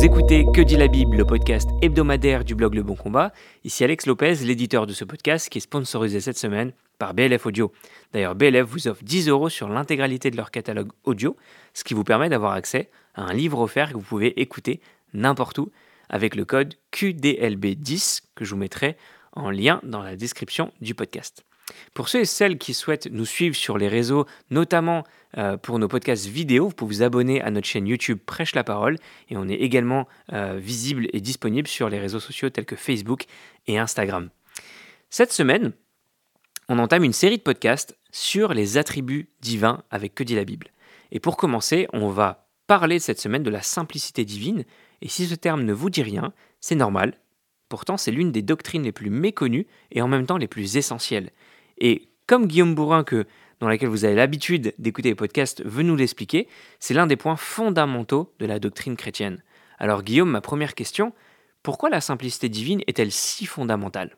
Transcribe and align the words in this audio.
Vous 0.00 0.06
écoutez 0.06 0.46
Que 0.54 0.62
dit 0.62 0.78
la 0.78 0.88
Bible, 0.88 1.18
le 1.18 1.26
podcast 1.26 1.68
hebdomadaire 1.82 2.42
du 2.42 2.54
blog 2.54 2.72
Le 2.72 2.82
Bon 2.82 2.94
Combat. 2.94 3.34
Ici 3.64 3.84
Alex 3.84 4.06
Lopez, 4.06 4.36
l'éditeur 4.36 4.86
de 4.86 4.94
ce 4.94 5.04
podcast 5.04 5.50
qui 5.50 5.58
est 5.58 5.60
sponsorisé 5.60 6.22
cette 6.22 6.38
semaine 6.38 6.72
par 6.98 7.12
BLF 7.12 7.44
Audio. 7.44 7.70
D'ailleurs, 8.14 8.34
BLF 8.34 8.66
vous 8.66 8.88
offre 8.88 9.04
10 9.04 9.28
euros 9.28 9.50
sur 9.50 9.68
l'intégralité 9.68 10.30
de 10.30 10.38
leur 10.38 10.50
catalogue 10.50 10.90
audio, 11.04 11.36
ce 11.74 11.84
qui 11.84 11.92
vous 11.92 12.02
permet 12.02 12.30
d'avoir 12.30 12.52
accès 12.52 12.88
à 13.14 13.24
un 13.24 13.34
livre 13.34 13.60
offert 13.60 13.90
que 13.90 13.98
vous 13.98 14.00
pouvez 14.00 14.40
écouter 14.40 14.80
n'importe 15.12 15.58
où 15.58 15.70
avec 16.08 16.34
le 16.34 16.46
code 16.46 16.76
QDLB10 16.94 18.22
que 18.34 18.46
je 18.46 18.52
vous 18.52 18.56
mettrai 18.56 18.96
en 19.34 19.50
lien 19.50 19.80
dans 19.82 20.02
la 20.02 20.16
description 20.16 20.72
du 20.80 20.94
podcast. 20.94 21.44
Pour 21.94 22.08
ceux 22.08 22.20
et 22.20 22.24
celles 22.24 22.58
qui 22.58 22.74
souhaitent 22.74 23.08
nous 23.10 23.24
suivre 23.24 23.54
sur 23.54 23.78
les 23.78 23.88
réseaux, 23.88 24.26
notamment 24.50 25.04
euh, 25.38 25.56
pour 25.56 25.78
nos 25.78 25.88
podcasts 25.88 26.26
vidéo, 26.26 26.68
vous 26.68 26.74
pouvez 26.74 26.96
vous 26.96 27.02
abonner 27.02 27.40
à 27.40 27.50
notre 27.50 27.66
chaîne 27.66 27.86
YouTube 27.86 28.18
Prêche 28.24 28.54
la 28.54 28.64
parole 28.64 28.96
et 29.28 29.36
on 29.36 29.48
est 29.48 29.54
également 29.54 30.08
euh, 30.32 30.58
visible 30.60 31.08
et 31.12 31.20
disponible 31.20 31.68
sur 31.68 31.88
les 31.88 31.98
réseaux 31.98 32.20
sociaux 32.20 32.50
tels 32.50 32.66
que 32.66 32.76
Facebook 32.76 33.24
et 33.66 33.78
Instagram. 33.78 34.30
Cette 35.08 35.32
semaine, 35.32 35.72
on 36.68 36.78
entame 36.78 37.04
une 37.04 37.12
série 37.12 37.38
de 37.38 37.42
podcasts 37.42 37.96
sur 38.12 38.54
les 38.54 38.76
attributs 38.76 39.28
divins 39.40 39.82
avec 39.90 40.14
Que 40.14 40.24
dit 40.24 40.36
la 40.36 40.44
Bible. 40.44 40.68
Et 41.12 41.20
pour 41.20 41.36
commencer, 41.36 41.88
on 41.92 42.08
va 42.08 42.46
parler 42.66 43.00
cette 43.00 43.20
semaine 43.20 43.42
de 43.42 43.50
la 43.50 43.62
simplicité 43.62 44.24
divine. 44.24 44.64
Et 45.02 45.08
si 45.08 45.26
ce 45.26 45.34
terme 45.34 45.62
ne 45.62 45.72
vous 45.72 45.90
dit 45.90 46.02
rien, 46.02 46.32
c'est 46.60 46.76
normal. 46.76 47.14
Pourtant, 47.68 47.96
c'est 47.96 48.10
l'une 48.10 48.32
des 48.32 48.42
doctrines 48.42 48.82
les 48.82 48.92
plus 48.92 49.10
méconnues 49.10 49.66
et 49.90 50.02
en 50.02 50.08
même 50.08 50.26
temps 50.26 50.36
les 50.36 50.48
plus 50.48 50.76
essentielles. 50.76 51.30
Et 51.80 52.08
comme 52.26 52.46
Guillaume 52.46 52.74
Bourrin, 52.74 53.04
dans 53.60 53.68
laquelle 53.68 53.88
vous 53.88 54.04
avez 54.04 54.14
l'habitude 54.14 54.74
d'écouter 54.78 55.08
les 55.08 55.14
podcasts, 55.14 55.64
veut 55.64 55.82
nous 55.82 55.96
l'expliquer, 55.96 56.48
c'est 56.78 56.94
l'un 56.94 57.06
des 57.06 57.16
points 57.16 57.36
fondamentaux 57.36 58.32
de 58.38 58.46
la 58.46 58.58
doctrine 58.58 58.96
chrétienne. 58.96 59.42
Alors 59.78 60.02
Guillaume, 60.02 60.30
ma 60.30 60.40
première 60.40 60.74
question, 60.74 61.12
pourquoi 61.62 61.90
la 61.90 62.00
simplicité 62.00 62.48
divine 62.48 62.82
est-elle 62.86 63.12
si 63.12 63.46
fondamentale? 63.46 64.16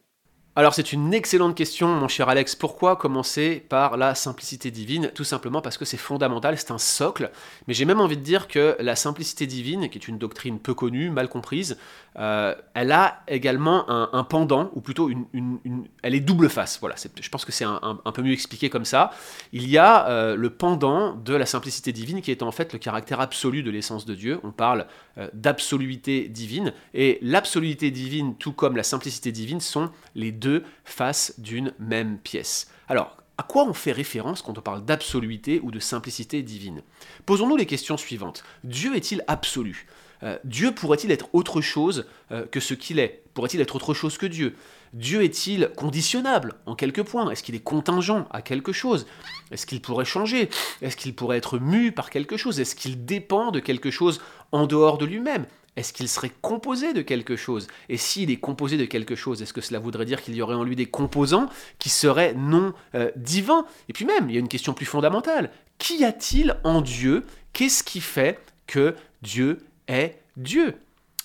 Alors 0.54 0.74
c'est 0.74 0.92
une 0.92 1.14
excellente 1.14 1.54
question 1.54 1.88
mon 1.88 2.08
cher 2.08 2.28
Alex. 2.28 2.54
Pourquoi 2.54 2.96
commencer 2.96 3.64
par 3.70 3.96
la 3.96 4.14
simplicité 4.14 4.70
divine? 4.70 5.10
Tout 5.14 5.24
simplement 5.24 5.62
parce 5.62 5.78
que 5.78 5.86
c'est 5.86 5.96
fondamental, 5.96 6.58
c'est 6.58 6.70
un 6.70 6.78
socle. 6.78 7.30
Mais 7.66 7.72
j'ai 7.72 7.86
même 7.86 8.02
envie 8.02 8.18
de 8.18 8.22
dire 8.22 8.48
que 8.48 8.76
la 8.78 8.94
simplicité 8.94 9.46
divine, 9.46 9.88
qui 9.88 9.96
est 9.96 10.08
une 10.08 10.18
doctrine 10.18 10.58
peu 10.58 10.74
connue, 10.74 11.08
mal 11.08 11.30
comprise, 11.30 11.78
euh, 12.18 12.54
elle 12.74 12.92
a 12.92 13.22
également 13.28 13.88
un, 13.88 14.24
pendant, 14.24 14.70
ou 14.74 14.82
plutôt 14.82 15.08
une, 15.08 15.86
elle 16.02 16.14
est 16.14 16.20
double 16.20 16.50
face. 16.50 16.78
Voilà, 16.80 16.96
je 16.96 17.28
pense 17.30 17.46
que 17.46 17.52
c'est 17.52 17.64
un, 17.64 18.12
peu 18.12 18.20
mieux 18.20 18.32
expliqué 18.32 18.68
comme 18.68 18.84
ça. 18.84 19.12
Il 19.52 19.68
y 19.68 19.78
a 19.78 20.06
euh, 20.08 20.36
le 20.36 20.50
pendant 20.50 21.14
de 21.14 21.34
la 21.34 21.46
simplicité 21.46 21.92
divine 21.92 22.20
qui 22.20 22.30
est 22.30 22.42
en 22.42 22.52
fait 22.52 22.74
le 22.74 22.78
caractère 22.78 23.20
absolu 23.20 23.62
de 23.62 23.70
l'essence 23.70 24.04
de 24.04 24.14
Dieu. 24.14 24.38
On 24.44 24.50
parle 24.50 24.86
euh, 25.16 25.28
d'absoluité 25.32 26.28
divine. 26.28 26.74
Et 26.92 27.18
l'absoluité 27.22 27.90
divine, 27.90 28.34
tout 28.36 28.52
comme 28.52 28.76
la 28.76 28.82
simplicité 28.82 29.32
divine, 29.32 29.60
sont 29.60 29.90
les 30.14 30.32
deux 30.42 30.64
faces 30.84 31.34
d'une 31.38 31.72
même 31.78 32.18
pièce. 32.18 32.68
Alors, 32.88 33.16
à 33.38 33.44
quoi 33.44 33.64
on 33.64 33.72
fait 33.72 33.92
référence 33.92 34.42
quand 34.42 34.58
on 34.58 34.62
parle 34.62 34.84
d'absoluité 34.84 35.60
ou 35.62 35.70
de 35.70 35.78
simplicité 35.78 36.42
divine? 36.42 36.82
Posons-nous 37.24 37.56
les 37.56 37.66
questions 37.66 37.96
suivantes. 37.96 38.44
Dieu 38.64 38.94
est-il 38.94 39.24
absolu? 39.26 39.86
Euh, 40.22 40.38
Dieu 40.44 40.72
pourrait-il 40.72 41.10
être 41.10 41.28
autre 41.32 41.60
chose 41.60 42.06
euh, 42.30 42.44
que 42.46 42.60
ce 42.60 42.74
qu'il 42.74 42.98
est? 42.98 43.22
Pourrait-il 43.34 43.60
être 43.60 43.74
autre 43.74 43.94
chose 43.94 44.18
que 44.18 44.26
Dieu? 44.26 44.54
Dieu 44.92 45.22
est-il 45.22 45.70
conditionnable 45.74 46.54
en 46.66 46.74
quelques 46.74 47.02
points? 47.02 47.30
Est-ce 47.30 47.42
qu'il 47.42 47.54
est 47.54 47.64
contingent 47.64 48.28
à 48.30 48.42
quelque 48.42 48.72
chose? 48.72 49.06
Est-ce 49.50 49.66
qu'il 49.66 49.80
pourrait 49.80 50.04
changer? 50.04 50.50
Est-ce 50.82 50.96
qu'il 50.96 51.14
pourrait 51.14 51.38
être 51.38 51.58
mu 51.58 51.92
par 51.92 52.10
quelque 52.10 52.36
chose? 52.36 52.60
Est-ce 52.60 52.76
qu'il 52.76 53.06
dépend 53.06 53.50
de 53.50 53.60
quelque 53.60 53.90
chose 53.90 54.20
en 54.52 54.66
dehors 54.66 54.98
de 54.98 55.06
lui-même? 55.06 55.46
Est-ce 55.76 55.92
qu'il 55.92 56.08
serait 56.08 56.32
composé 56.42 56.92
de 56.92 57.00
quelque 57.00 57.36
chose? 57.36 57.66
Et 57.88 57.96
s'il 57.96 58.30
est 58.30 58.36
composé 58.36 58.76
de 58.76 58.84
quelque 58.84 59.14
chose, 59.14 59.40
est-ce 59.40 59.52
que 59.52 59.62
cela 59.62 59.78
voudrait 59.78 60.04
dire 60.04 60.22
qu'il 60.22 60.34
y 60.34 60.42
aurait 60.42 60.54
en 60.54 60.64
lui 60.64 60.76
des 60.76 60.86
composants 60.86 61.48
qui 61.78 61.88
seraient 61.88 62.34
non 62.34 62.74
euh, 62.94 63.10
divins? 63.16 63.64
Et 63.88 63.92
puis 63.92 64.04
même, 64.04 64.28
il 64.28 64.34
y 64.34 64.36
a 64.36 64.40
une 64.40 64.48
question 64.48 64.74
plus 64.74 64.86
fondamentale. 64.86 65.50
Qu'y 65.78 66.04
a-t-il 66.04 66.56
en 66.64 66.82
Dieu? 66.82 67.24
Qu'est-ce 67.52 67.82
qui 67.82 68.00
fait 68.00 68.38
que 68.66 68.94
Dieu 69.22 69.58
est 69.88 70.18
Dieu? 70.36 70.76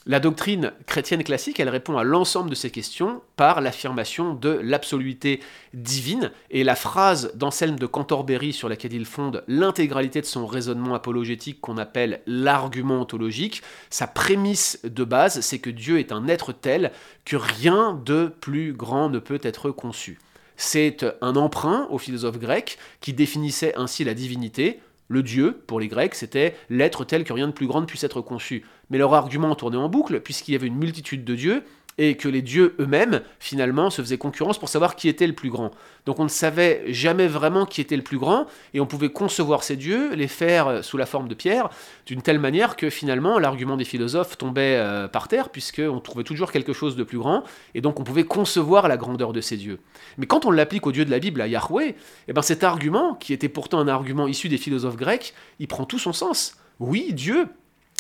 La 0.08 0.22
doctrine 0.22 0.72
chrétienne 0.86 1.24
classique, 1.24 1.60
elle 1.60 1.68
répond 1.68 1.98
à 1.98 2.06
l'ensemble 2.06 2.50
de 2.50 2.56
ces 2.56 2.72
questions 2.72 3.22
par 3.36 3.60
l'affirmation 3.60 4.34
de 4.34 4.50
l'absoluité 4.64 5.42
divine. 5.74 6.32
Et 6.50 6.64
la 6.64 6.76
phrase 6.76 7.34
d'Anselme 7.36 7.78
de 7.78 7.86
Cantorbéry 7.86 8.54
sur 8.54 8.70
laquelle 8.70 8.94
il 8.94 9.06
fonde 9.06 9.44
l'intégralité 9.50 10.22
de 10.22 10.26
son 10.26 10.48
raisonnement 10.48 10.96
apologétique 10.96 11.60
qu'on 11.60 11.78
appelle 11.78 12.22
l'argument 12.26 13.02
ontologique, 13.02 13.62
sa 13.90 14.08
prémisse 14.08 14.80
de 14.86 15.04
base, 15.04 15.42
c'est 15.42 15.60
que 15.60 15.70
Dieu 15.70 16.00
est 16.00 16.14
un 16.14 16.30
être 16.30 16.54
tel 16.54 16.94
que 17.26 17.36
rien 17.36 18.02
de 18.06 18.34
plus 18.40 18.72
grand 18.72 19.10
ne 19.10 19.20
peut 19.20 19.42
être 19.44 19.72
conçu. 19.72 20.20
C'est 20.56 21.06
un 21.22 21.36
emprunt 21.36 21.86
aux 21.92 22.00
philosophes 22.00 22.40
grecs 22.40 22.80
qui 23.02 23.12
définissait 23.12 23.76
ainsi 23.76 24.06
la 24.06 24.14
divinité 24.14 24.80
le 25.08 25.24
Dieu, 25.24 25.62
pour 25.68 25.80
les 25.80 25.88
Grecs, 25.88 26.16
c'était 26.16 26.56
l'être 26.70 27.06
tel 27.06 27.24
que 27.24 27.34
rien 27.34 27.48
de 27.48 27.54
plus 27.54 27.68
grand 27.68 27.82
ne 27.82 27.86
puisse 27.86 28.04
être 28.04 28.22
conçu. 28.22 28.66
Mais 28.90 28.98
leur 28.98 29.14
argument 29.14 29.56
tournait 29.56 29.78
en 29.78 29.90
boucle, 29.90 30.20
puisqu'il 30.22 30.52
y 30.52 30.56
avait 30.56 30.68
une 30.68 30.78
multitude 30.78 31.24
de 31.24 31.36
dieux, 31.36 31.64
et 31.98 32.16
que 32.16 32.28
les 32.28 32.42
dieux 32.42 32.76
eux-mêmes, 32.80 33.22
finalement, 33.40 33.90
se 33.90 34.02
faisaient 34.02 34.18
concurrence 34.18 34.60
pour 34.60 34.70
savoir 34.70 34.96
qui 34.96 35.10
était 35.10 35.28
le 35.28 35.34
plus 35.34 35.50
grand. 35.50 35.72
Donc 36.06 36.20
on 36.20 36.24
ne 36.24 36.30
savait 36.30 36.84
jamais 36.88 37.28
vraiment 37.28 37.66
qui 37.66 37.82
était 37.82 37.96
le 37.96 38.04
plus 38.04 38.18
grand, 38.18 38.46
et 38.74 38.80
on 38.80 38.86
pouvait 38.86 39.10
concevoir 39.10 39.64
ces 39.64 39.76
dieux, 39.76 40.14
les 40.14 40.28
faire 40.28 40.84
sous 40.84 40.98
la 40.98 41.06
forme 41.06 41.28
de 41.28 41.34
pierre, 41.34 41.70
d'une 42.06 42.22
telle 42.22 42.40
manière 42.40 42.76
que 42.76 42.90
finalement 42.90 43.40
l'argument 43.40 43.78
des 43.78 43.86
philosophes 43.86 44.38
tombait 44.38 44.78
euh, 44.78 45.08
par 45.08 45.28
terre, 45.28 45.50
puisqu'on 45.50 46.00
trouvait 46.00 46.24
toujours 46.24 46.52
quelque 46.52 46.74
chose 46.74 46.96
de 46.96 47.04
plus 47.04 47.18
grand, 47.18 47.44
et 47.74 47.82
donc 47.82 48.00
on 48.00 48.04
pouvait 48.04 48.26
concevoir 48.26 48.88
la 48.88 48.98
grandeur 48.98 49.34
de 49.34 49.42
ces 49.42 49.58
dieux. 49.58 49.80
Mais 50.18 50.28
quand 50.28 50.46
on 50.46 50.52
l'applique 50.52 50.88
au 50.88 50.92
Dieu 50.92 51.06
de 51.06 51.12
la 51.12 51.20
Bible, 51.20 51.42
à 51.42 51.48
Yahweh, 51.48 51.96
eh 52.28 52.34
ben 52.34 52.42
cet 52.42 52.64
argument, 52.64 53.16
qui 53.16 53.34
était 53.34 53.50
pourtant 53.50 53.80
un 53.80 53.88
argument 53.88 54.28
issu 54.28 54.50
des 54.50 54.58
philosophes 54.58 54.98
grecs, 54.98 55.34
il 55.60 55.68
prend 55.68 55.86
tout 55.86 56.00
son 56.00 56.14
sens. 56.14 56.56
Oui, 56.80 57.12
Dieu 57.14 57.48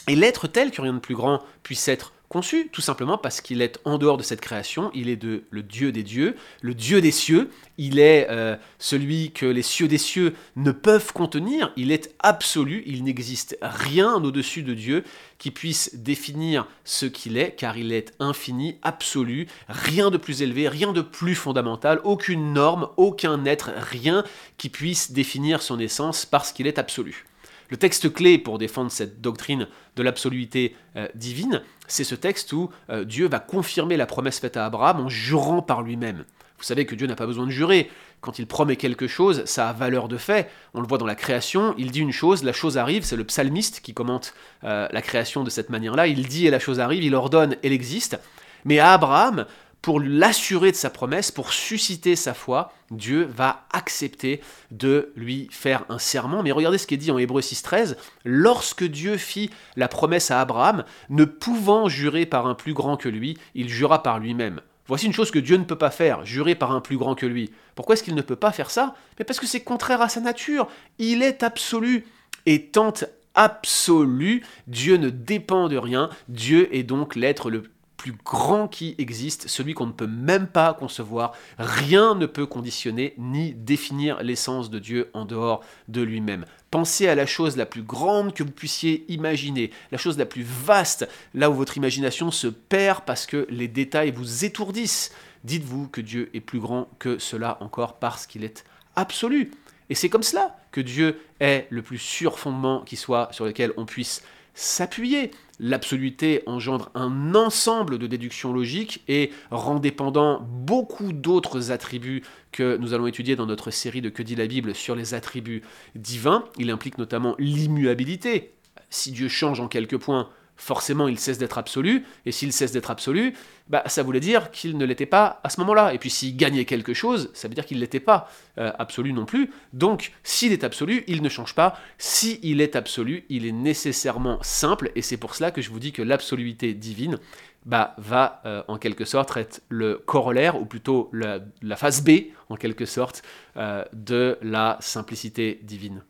est 0.08 0.16
l'être 0.16 0.47
tel 0.47 0.72
que 0.72 0.81
rien 0.81 0.94
de 0.94 1.00
plus 1.00 1.16
grand 1.16 1.41
puisse 1.64 1.88
être 1.88 2.14
conçu, 2.29 2.69
tout 2.71 2.81
simplement 2.81 3.17
parce 3.17 3.41
qu'il 3.41 3.61
est 3.61 3.79
en 3.85 3.97
dehors 3.97 4.17
de 4.17 4.23
cette 4.23 4.41
création, 4.41 4.91
il 4.93 5.09
est 5.09 5.15
de, 5.15 5.43
le 5.49 5.63
Dieu 5.63 5.91
des 5.91 6.03
dieux, 6.03 6.35
le 6.61 6.73
Dieu 6.73 6.99
des 6.99 7.11
cieux, 7.11 7.49
il 7.77 7.99
est 7.99 8.27
euh, 8.29 8.55
celui 8.79 9.31
que 9.31 9.45
les 9.45 9.61
cieux 9.61 9.88
des 9.88 9.97
cieux 9.97 10.33
ne 10.55 10.71
peuvent 10.71 11.13
contenir, 11.13 11.71
il 11.77 11.91
est 11.91 12.16
absolu, 12.19 12.83
il 12.85 13.03
n'existe 13.03 13.57
rien 13.61 14.16
au-dessus 14.16 14.63
de 14.63 14.73
Dieu 14.73 15.03
qui 15.37 15.51
puisse 15.51 15.95
définir 15.95 16.67
ce 16.83 17.05
qu'il 17.05 17.37
est, 17.37 17.51
car 17.51 17.77
il 17.77 17.93
est 17.93 18.13
infini, 18.19 18.77
absolu, 18.81 19.47
rien 19.69 20.09
de 20.09 20.17
plus 20.17 20.41
élevé, 20.41 20.67
rien 20.67 20.93
de 20.93 21.01
plus 21.01 21.35
fondamental, 21.35 22.01
aucune 22.03 22.53
norme, 22.53 22.89
aucun 22.97 23.45
être, 23.45 23.71
rien 23.77 24.23
qui 24.57 24.69
puisse 24.69 25.11
définir 25.11 25.61
son 25.61 25.79
essence 25.79 26.25
parce 26.25 26.51
qu'il 26.51 26.67
est 26.67 26.79
absolu. 26.79 27.26
Le 27.69 27.78
texte 27.78 28.13
clé 28.13 28.38
pour 28.38 28.57
défendre 28.57 28.91
cette 28.91 29.22
doctrine 29.22 29.67
de 29.95 30.03
l'absoluité 30.03 30.75
euh, 30.95 31.07
divine, 31.16 31.61
c'est 31.88 32.03
ce 32.03 32.16
texte 32.16 32.53
où 32.53 32.69
euh, 32.89 33.03
Dieu 33.03 33.28
va 33.28 33.39
confirmer 33.39 33.97
la 33.97 34.05
promesse 34.05 34.39
faite 34.39 34.57
à 34.57 34.66
Abraham 34.66 35.01
en 35.01 35.09
jurant 35.09 35.61
par 35.61 35.81
lui-même. 35.81 36.23
Vous 36.57 36.63
savez 36.63 36.85
que 36.85 36.95
Dieu 36.95 37.07
n'a 37.07 37.16
pas 37.16 37.28
besoin 37.28 37.45
de 37.45 37.51
jurer. 37.51 37.91
Quand 38.19 38.39
il 38.39 38.47
promet 38.47 38.78
quelque 38.78 39.07
chose, 39.07 39.45
ça 39.45 39.69
a 39.69 39.73
valeur 39.73 40.07
de 40.07 40.17
fait. 40.17 40.50
On 40.73 40.81
le 40.81 40.88
voit 40.88 40.97
dans 40.97 41.05
la 41.05 41.16
création, 41.16 41.75
il 41.78 41.91
dit 41.91 42.00
une 42.00 42.11
chose, 42.11 42.44
la 42.44 42.53
chose 42.53 42.78
arrive, 42.78 43.03
c'est 43.03 43.16
le 43.16 43.23
psalmiste 43.23 43.81
qui 43.81 43.94
commente 43.94 44.34
euh, 44.63 44.88
la 44.91 45.01
création 45.01 45.44
de 45.44 45.49
cette 45.51 45.69
manière-là. 45.69 46.07
Il 46.07 46.28
dit 46.28 46.47
et 46.47 46.49
la 46.49 46.59
chose 46.59 46.79
arrive, 46.79 47.03
il 47.03 47.13
ordonne, 47.13 47.57
elle 47.63 47.73
existe. 47.73 48.19
Mais 48.66 48.79
à 48.79 48.94
Abraham, 48.94 49.45
pour 49.81 49.99
l'assurer 49.99 50.71
de 50.71 50.75
sa 50.75 50.89
promesse, 50.89 51.31
pour 51.31 51.53
susciter 51.53 52.15
sa 52.15 52.33
foi, 52.33 52.73
Dieu 52.91 53.23
va 53.23 53.65
accepter 53.71 54.41
de 54.71 55.13
lui 55.15 55.47
faire 55.51 55.85
un 55.89 55.99
serment. 55.99 56.43
Mais 56.43 56.51
regardez 56.51 56.77
ce 56.77 56.88
qui 56.88 56.95
est 56.95 56.97
dit 56.97 57.11
en 57.11 57.17
Hébreu 57.17 57.41
6.13, 57.41 57.95
lorsque 58.25 58.84
Dieu 58.84 59.17
fit 59.17 59.49
la 59.75 59.87
promesse 59.87 60.31
à 60.31 60.41
Abraham, 60.41 60.84
ne 61.09 61.25
pouvant 61.25 61.87
jurer 61.87 62.25
par 62.25 62.47
un 62.47 62.55
plus 62.55 62.73
grand 62.73 62.97
que 62.97 63.09
lui, 63.09 63.37
il 63.55 63.69
jura 63.69 64.03
par 64.03 64.19
lui-même. 64.19 64.61
Voici 64.87 65.05
une 65.05 65.13
chose 65.13 65.31
que 65.31 65.40
Dieu 65.40 65.57
ne 65.57 65.66
peut 65.66 65.78
pas 65.78 65.91
faire, 65.91 66.25
jurer 66.25 66.55
par 66.55 66.72
un 66.72 66.79
plus 66.79 66.97
grand 66.97 67.13
que 67.13 67.25
lui. 67.25 67.52
Pourquoi 67.75 67.93
est-ce 67.93 68.03
qu'il 68.03 68.16
ne 68.16 68.22
peut 68.22 68.37
pas 68.37 68.53
faire 68.53 68.72
ça? 68.72 68.96
Mais 69.19 69.25
parce 69.25 69.40
que 69.40 69.46
c'est 69.47 69.61
contraire 69.61 70.02
à 70.02 70.09
sa 70.09 70.22
nature. 70.22 70.67
Il 70.97 71.23
est 71.23 71.43
absolu. 71.43 72.05
Et 72.46 72.67
tant 72.67 72.93
absolu, 73.35 74.46
Dieu 74.67 74.96
ne 74.96 75.09
dépend 75.09 75.67
de 75.67 75.78
rien. 75.78 76.09
Dieu 76.29 76.73
est 76.73 76.84
donc 76.84 77.16
l'être 77.16 77.49
le 77.49 77.63
plus 77.97 78.14
grand 78.23 78.67
qui 78.67 78.96
existe, 78.99 79.47
celui 79.47 79.73
qu'on 79.73 79.88
ne 79.88 79.91
peut 79.91 80.08
même 80.08 80.47
pas 80.47 80.73
concevoir. 80.73 81.34
Rien 81.58 82.16
ne 82.16 82.28
peut 82.28 82.46
conditionner 82.46 83.16
ni 83.17 83.53
définir 83.53 84.22
l'essence 84.23 84.70
de 84.70 84.79
Dieu 84.79 85.09
en 85.14 85.26
dehors 85.26 85.64
de 85.88 86.02
lui-même. 86.02 86.46
Pensez 86.70 87.08
à 87.08 87.16
la 87.16 87.26
chose 87.26 87.58
la 87.58 87.66
plus 87.66 87.82
grande 87.82 88.34
que 88.34 88.44
vous 88.44 88.52
puissiez 88.52 89.05
imaginer, 89.11 89.72
la 89.91 89.97
chose 89.97 90.17
la 90.17 90.26
plus 90.26 90.44
vaste, 90.44 91.09
là 91.34 91.49
où 91.49 91.55
votre 91.55 91.78
imagination 91.78 92.29
se 92.29 92.47
perd 92.47 93.02
parce 93.05 93.26
que 93.26 93.47
les 93.49 93.67
détails 93.67 94.11
vous 94.11 94.46
étourdissent. 94.46 95.11
Dites-vous 95.43 95.88
que 95.88 96.02
Dieu 96.02 96.29
est 96.34 96.41
plus 96.41 96.59
grand 96.59 96.90
que 97.00 97.17
cela 97.20 97.58
encore 97.61 97.96
parce 97.96 98.28
qu'il 98.28 98.43
est 98.43 98.64
absolu. 98.96 99.52
Et 99.90 99.96
c'est 99.96 100.09
comme 100.09 100.23
cela 100.23 100.58
que 100.72 100.82
Dieu 100.82 101.20
est 101.40 101.67
le 101.70 101.82
plus 101.82 101.97
sûr 101.97 102.38
fondement 102.38 102.82
qui 102.82 102.97
soit 102.97 103.29
sur 103.32 103.46
lequel 103.46 103.73
on 103.78 103.85
puisse 103.85 104.22
s'appuyer. 104.57 105.31
L'absoluté 105.59 106.43
engendre 106.45 106.91
un 106.93 107.35
ensemble 107.35 107.97
de 107.97 108.07
déductions 108.07 108.51
logiques 108.51 109.03
et 109.07 109.31
rend 109.51 109.79
dépendant 109.79 110.41
beaucoup 110.41 111.13
d'autres 111.13 111.71
attributs 111.71 112.23
que 112.51 112.77
nous 112.77 112.93
allons 112.93 113.07
étudier 113.07 113.35
dans 113.35 113.45
notre 113.45 113.71
série 113.71 114.01
de 114.01 114.09
Que 114.09 114.23
dit 114.23 114.35
la 114.35 114.47
Bible 114.47 114.75
sur 114.75 114.95
les 114.95 115.13
attributs 115.13 115.63
divins. 115.95 116.43
Il 116.57 116.71
implique 116.71 116.97
notamment 116.97 117.35
l'immuabilité. 117.39 118.53
Si 118.89 119.11
Dieu 119.11 119.27
change 119.27 119.59
en 119.59 119.67
quelques 119.67 119.97
points, 119.97 120.29
forcément 120.57 121.07
il 121.07 121.19
cesse 121.19 121.37
d'être 121.37 121.57
absolu, 121.57 122.05
et 122.25 122.31
s'il 122.31 122.51
cesse 122.51 122.71
d'être 122.71 122.91
absolu, 122.91 123.33
bah, 123.69 123.83
ça 123.85 124.03
voulait 124.03 124.19
dire 124.19 124.51
qu'il 124.51 124.77
ne 124.77 124.85
l'était 124.85 125.05
pas 125.05 125.39
à 125.43 125.49
ce 125.49 125.59
moment-là. 125.61 125.93
Et 125.93 125.99
puis 125.99 126.09
s'il 126.09 126.35
gagnait 126.35 126.65
quelque 126.65 126.93
chose, 126.93 127.29
ça 127.33 127.47
veut 127.47 127.53
dire 127.53 127.65
qu'il 127.65 127.77
ne 127.77 127.81
l'était 127.81 127.99
pas 127.99 128.29
euh, 128.57 128.71
absolu 128.79 129.13
non 129.13 129.25
plus. 129.25 129.51
Donc 129.73 130.11
s'il 130.23 130.51
est 130.51 130.63
absolu, 130.63 131.03
il 131.07 131.21
ne 131.21 131.29
change 131.29 131.53
pas. 131.53 131.77
S'il 131.97 132.59
est 132.61 132.75
absolu, 132.75 133.25
il 133.29 133.45
est 133.45 133.51
nécessairement 133.51 134.39
simple, 134.41 134.91
et 134.95 135.01
c'est 135.01 135.17
pour 135.17 135.35
cela 135.35 135.51
que 135.51 135.61
je 135.61 135.69
vous 135.69 135.79
dis 135.79 135.91
que 135.91 136.01
l'absoluité 136.01 136.73
divine 136.73 137.19
bah, 137.65 137.93
va 137.97 138.41
euh, 138.45 138.63
en 138.67 138.77
quelque 138.77 139.05
sorte 139.05 139.35
être 139.37 139.61
le 139.69 140.01
corollaire, 140.05 140.59
ou 140.59 140.65
plutôt 140.65 141.09
la, 141.13 141.75
phase 141.75 142.01
B, 142.01 142.31
en 142.49 142.55
quelque 142.55 142.85
sorte, 142.85 143.23
euh, 143.57 143.83
de 143.93 144.37
la 144.41 144.77
simplicité 144.79 145.59
divine. 145.63 146.01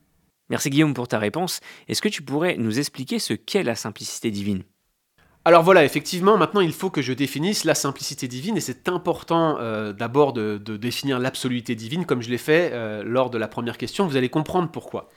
Merci 0.49 0.69
Guillaume 0.69 0.93
pour 0.93 1.07
ta 1.07 1.19
réponse. 1.19 1.59
Est-ce 1.87 2.01
que 2.01 2.09
tu 2.09 2.21
pourrais 2.21 2.55
nous 2.57 2.79
expliquer 2.79 3.19
ce 3.19 3.33
qu'est 3.33 3.63
la 3.63 3.75
simplicité 3.75 4.31
divine? 4.31 4.63
Alors 5.47 5.63
voilà, 5.63 5.85
effectivement, 5.85 6.37
maintenant 6.37 6.59
il 6.59 6.73
faut 6.73 6.89
que 6.89 7.01
je 7.01 7.13
définisse 7.13 7.63
la 7.63 7.73
simplicité 7.73 8.27
divine 8.27 8.57
et 8.57 8.59
c'est 8.59 8.89
important 8.89 9.55
euh, 9.61 9.93
d'abord 9.93 10.33
de, 10.33 10.57
définir 10.57 11.19
l'absoluté 11.19 11.73
divine 11.73 12.05
comme 12.05 12.21
je 12.21 12.29
l'ai 12.29 12.37
fait 12.37 12.71
euh, 12.73 13.01
lors 13.05 13.29
de 13.29 13.37
la 13.37 13.47
première 13.47 13.77
question, 13.77 14.07
vous 14.07 14.17
allez 14.17 14.27
comprendre 14.27 14.69
pourquoi. 14.69 15.09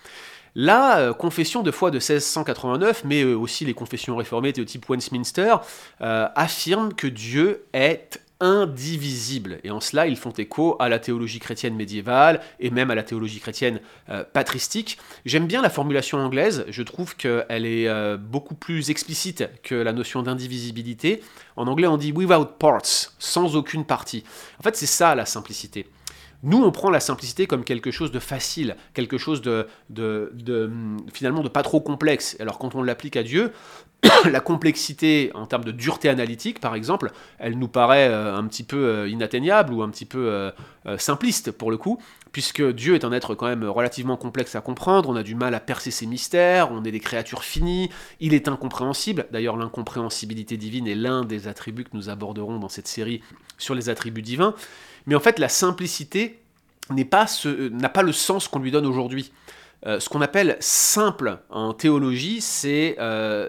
La 0.54 0.98
euh, 0.98 1.12
confession 1.14 1.64
de 1.64 1.72
foi 1.72 1.90
de 1.90 1.96
1689, 1.96 3.02
mais 3.04 3.24
aussi 3.24 3.64
les 3.64 3.74
confessions 3.74 4.14
réformées 4.14 4.52
de 4.52 4.62
type 4.62 4.88
Westminster, 4.88 5.56
affirment 5.98 6.94
que 6.94 7.08
Dieu 7.08 7.64
est 7.72 8.20
indivisible. 8.40 9.60
Et 9.64 9.70
en 9.70 9.80
cela, 9.80 10.06
ils 10.06 10.16
font 10.16 10.30
écho 10.30 10.76
à 10.80 10.88
la 10.88 10.98
théologie 10.98 11.38
chrétienne 11.38 11.74
médiévale 11.74 12.40
et 12.58 12.70
même 12.70 12.90
à 12.90 12.94
la 12.94 13.02
théologie 13.02 13.40
chrétienne 13.40 13.80
euh, 14.08 14.24
patristique. 14.24 14.98
J'aime 15.26 15.46
bien 15.46 15.62
la 15.62 15.70
formulation 15.70 16.18
anglaise, 16.18 16.64
je 16.68 16.82
trouve 16.82 17.16
qu'elle 17.16 17.66
est 17.66 17.88
euh, 17.88 18.16
beaucoup 18.16 18.54
plus 18.54 18.90
explicite 18.90 19.48
que 19.62 19.74
la 19.74 19.92
notion 19.92 20.22
d'indivisibilité. 20.22 21.22
En 21.56 21.66
anglais, 21.66 21.86
on 21.86 21.96
dit 21.96 22.12
without 22.12 22.46
parts, 22.58 23.12
sans 23.18 23.56
aucune 23.56 23.84
partie. 23.84 24.24
En 24.58 24.62
fait, 24.62 24.76
c'est 24.76 24.86
ça 24.86 25.14
la 25.14 25.26
simplicité. 25.26 25.86
Nous, 26.42 26.62
on 26.62 26.72
prend 26.72 26.90
la 26.90 27.00
simplicité 27.00 27.46
comme 27.46 27.64
quelque 27.64 27.90
chose 27.90 28.10
de 28.12 28.18
facile, 28.18 28.76
quelque 28.94 29.18
chose 29.18 29.42
de, 29.42 29.66
finalement 31.12 31.42
de 31.42 31.48
pas 31.48 31.62
trop 31.62 31.80
complexe. 31.80 32.36
Alors 32.40 32.58
quand 32.58 32.74
on 32.74 32.82
l'applique 32.82 33.16
à 33.16 33.22
Dieu, 33.22 33.52
la 34.30 34.40
complexité 34.40 35.30
en 35.34 35.46
termes 35.46 35.64
de 35.64 35.70
dureté 35.70 36.08
analytique, 36.08 36.58
par 36.58 36.74
exemple, 36.74 37.12
elle 37.38 37.58
nous 37.58 37.68
paraît 37.68 38.08
euh, 38.08 38.34
un 38.34 38.46
petit 38.46 38.62
peu 38.62 38.76
euh, 38.78 39.08
inatteignable 39.08 39.74
ou 39.74 39.82
un 39.82 39.90
petit 39.90 40.06
peu 40.06 40.30
euh, 40.86 40.96
simpliste 40.96 41.50
pour 41.50 41.70
le 41.70 41.76
coup, 41.76 41.98
puisque 42.32 42.62
Dieu 42.62 42.94
est 42.94 43.04
un 43.04 43.12
être 43.12 43.34
quand 43.34 43.46
même 43.46 43.64
relativement 43.64 44.16
complexe 44.16 44.54
à 44.54 44.62
comprendre, 44.62 45.10
on 45.10 45.16
a 45.16 45.22
du 45.22 45.34
mal 45.34 45.54
à 45.54 45.60
percer 45.60 45.90
ses 45.90 46.06
mystères, 46.06 46.72
on 46.72 46.84
est 46.84 46.92
des 46.92 47.00
créatures 47.00 47.44
finies, 47.44 47.90
il 48.18 48.32
est 48.32 48.48
incompréhensible. 48.48 49.26
D'ailleurs, 49.30 49.58
l'incompréhensibilité 49.58 50.56
divine 50.56 50.86
est 50.86 50.94
l'un 50.94 51.24
des 51.24 51.48
attributs 51.48 51.84
que 51.84 51.90
nous 51.92 52.08
aborderons 52.08 52.58
dans 52.58 52.70
cette 52.70 52.88
série 52.88 53.20
sur 53.58 53.74
les 53.74 53.90
attributs 53.90 54.22
divins. 54.22 54.54
Mais 55.06 55.14
en 55.14 55.20
fait, 55.20 55.38
la 55.38 55.48
simplicité 55.48 56.40
n'a 56.90 57.04
pas, 57.88 58.02
le 58.02 58.12
sens 58.12 58.48
qu'on 58.48 58.58
lui 58.58 58.70
donne 58.70 58.86
aujourd'hui. 58.86 59.32
Euh, 59.86 59.98
ce 59.98 60.08
qu'on 60.10 60.20
appelle 60.20 60.56
simple 60.60 61.38
en 61.48 61.72
théologie, 61.72 62.42
c'est 62.42 62.96
euh, 62.98 63.48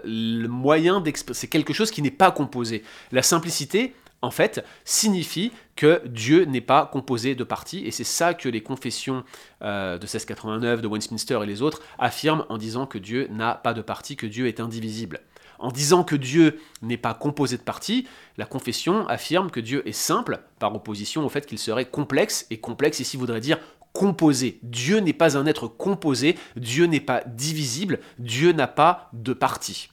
c'est 1.32 1.46
quelque 1.48 1.74
chose 1.74 1.90
qui 1.90 2.00
n'est 2.00 2.10
pas 2.10 2.30
composé. 2.30 2.82
La 3.10 3.22
simplicité, 3.22 3.94
en 4.22 4.30
fait, 4.30 4.64
signifie 4.84 5.52
que 5.74 6.00
Dieu 6.06 6.44
n'est 6.44 6.60
pas 6.60 6.86
composé 6.86 7.34
de 7.34 7.44
parties, 7.44 7.84
et 7.84 7.90
c'est 7.90 8.04
ça 8.04 8.34
que 8.34 8.48
les 8.48 8.62
confessions 8.62 9.24
euh, 9.62 9.98
de 9.98 10.04
1689, 10.04 10.80
de 10.80 10.88
Westminster 10.88 11.40
et 11.42 11.46
les 11.46 11.60
autres 11.60 11.82
affirment 11.98 12.46
en 12.48 12.56
disant 12.56 12.86
que 12.86 12.98
Dieu 12.98 13.26
n'a 13.30 13.54
pas 13.54 13.74
de 13.74 13.82
parties, 13.82 14.16
que 14.16 14.26
Dieu 14.26 14.46
est 14.46 14.60
indivisible. 14.60 15.20
En 15.58 15.70
disant 15.70 16.04
que 16.04 16.16
Dieu 16.16 16.60
n'est 16.82 16.96
pas 16.96 17.14
composé 17.14 17.56
de 17.56 17.62
parties, 17.62 18.06
la 18.36 18.46
confession 18.46 19.06
affirme 19.08 19.50
que 19.50 19.60
Dieu 19.60 19.86
est 19.86 19.92
simple, 19.92 20.40
par 20.58 20.74
opposition 20.74 21.24
au 21.24 21.28
fait 21.28 21.46
qu'il 21.46 21.58
serait 21.58 21.84
complexe, 21.84 22.46
et 22.50 22.58
complexe 22.58 23.00
ici 23.00 23.16
voudrait 23.16 23.40
dire 23.40 23.58
composé. 23.92 24.58
Dieu 24.62 24.98
n'est 24.98 25.12
pas 25.12 25.36
un 25.36 25.46
être 25.46 25.68
composé, 25.68 26.36
Dieu 26.56 26.86
n'est 26.86 27.00
pas 27.00 27.22
divisible, 27.26 28.00
Dieu 28.18 28.52
n'a 28.52 28.66
pas 28.66 29.10
de 29.12 29.32
parties. 29.32 29.88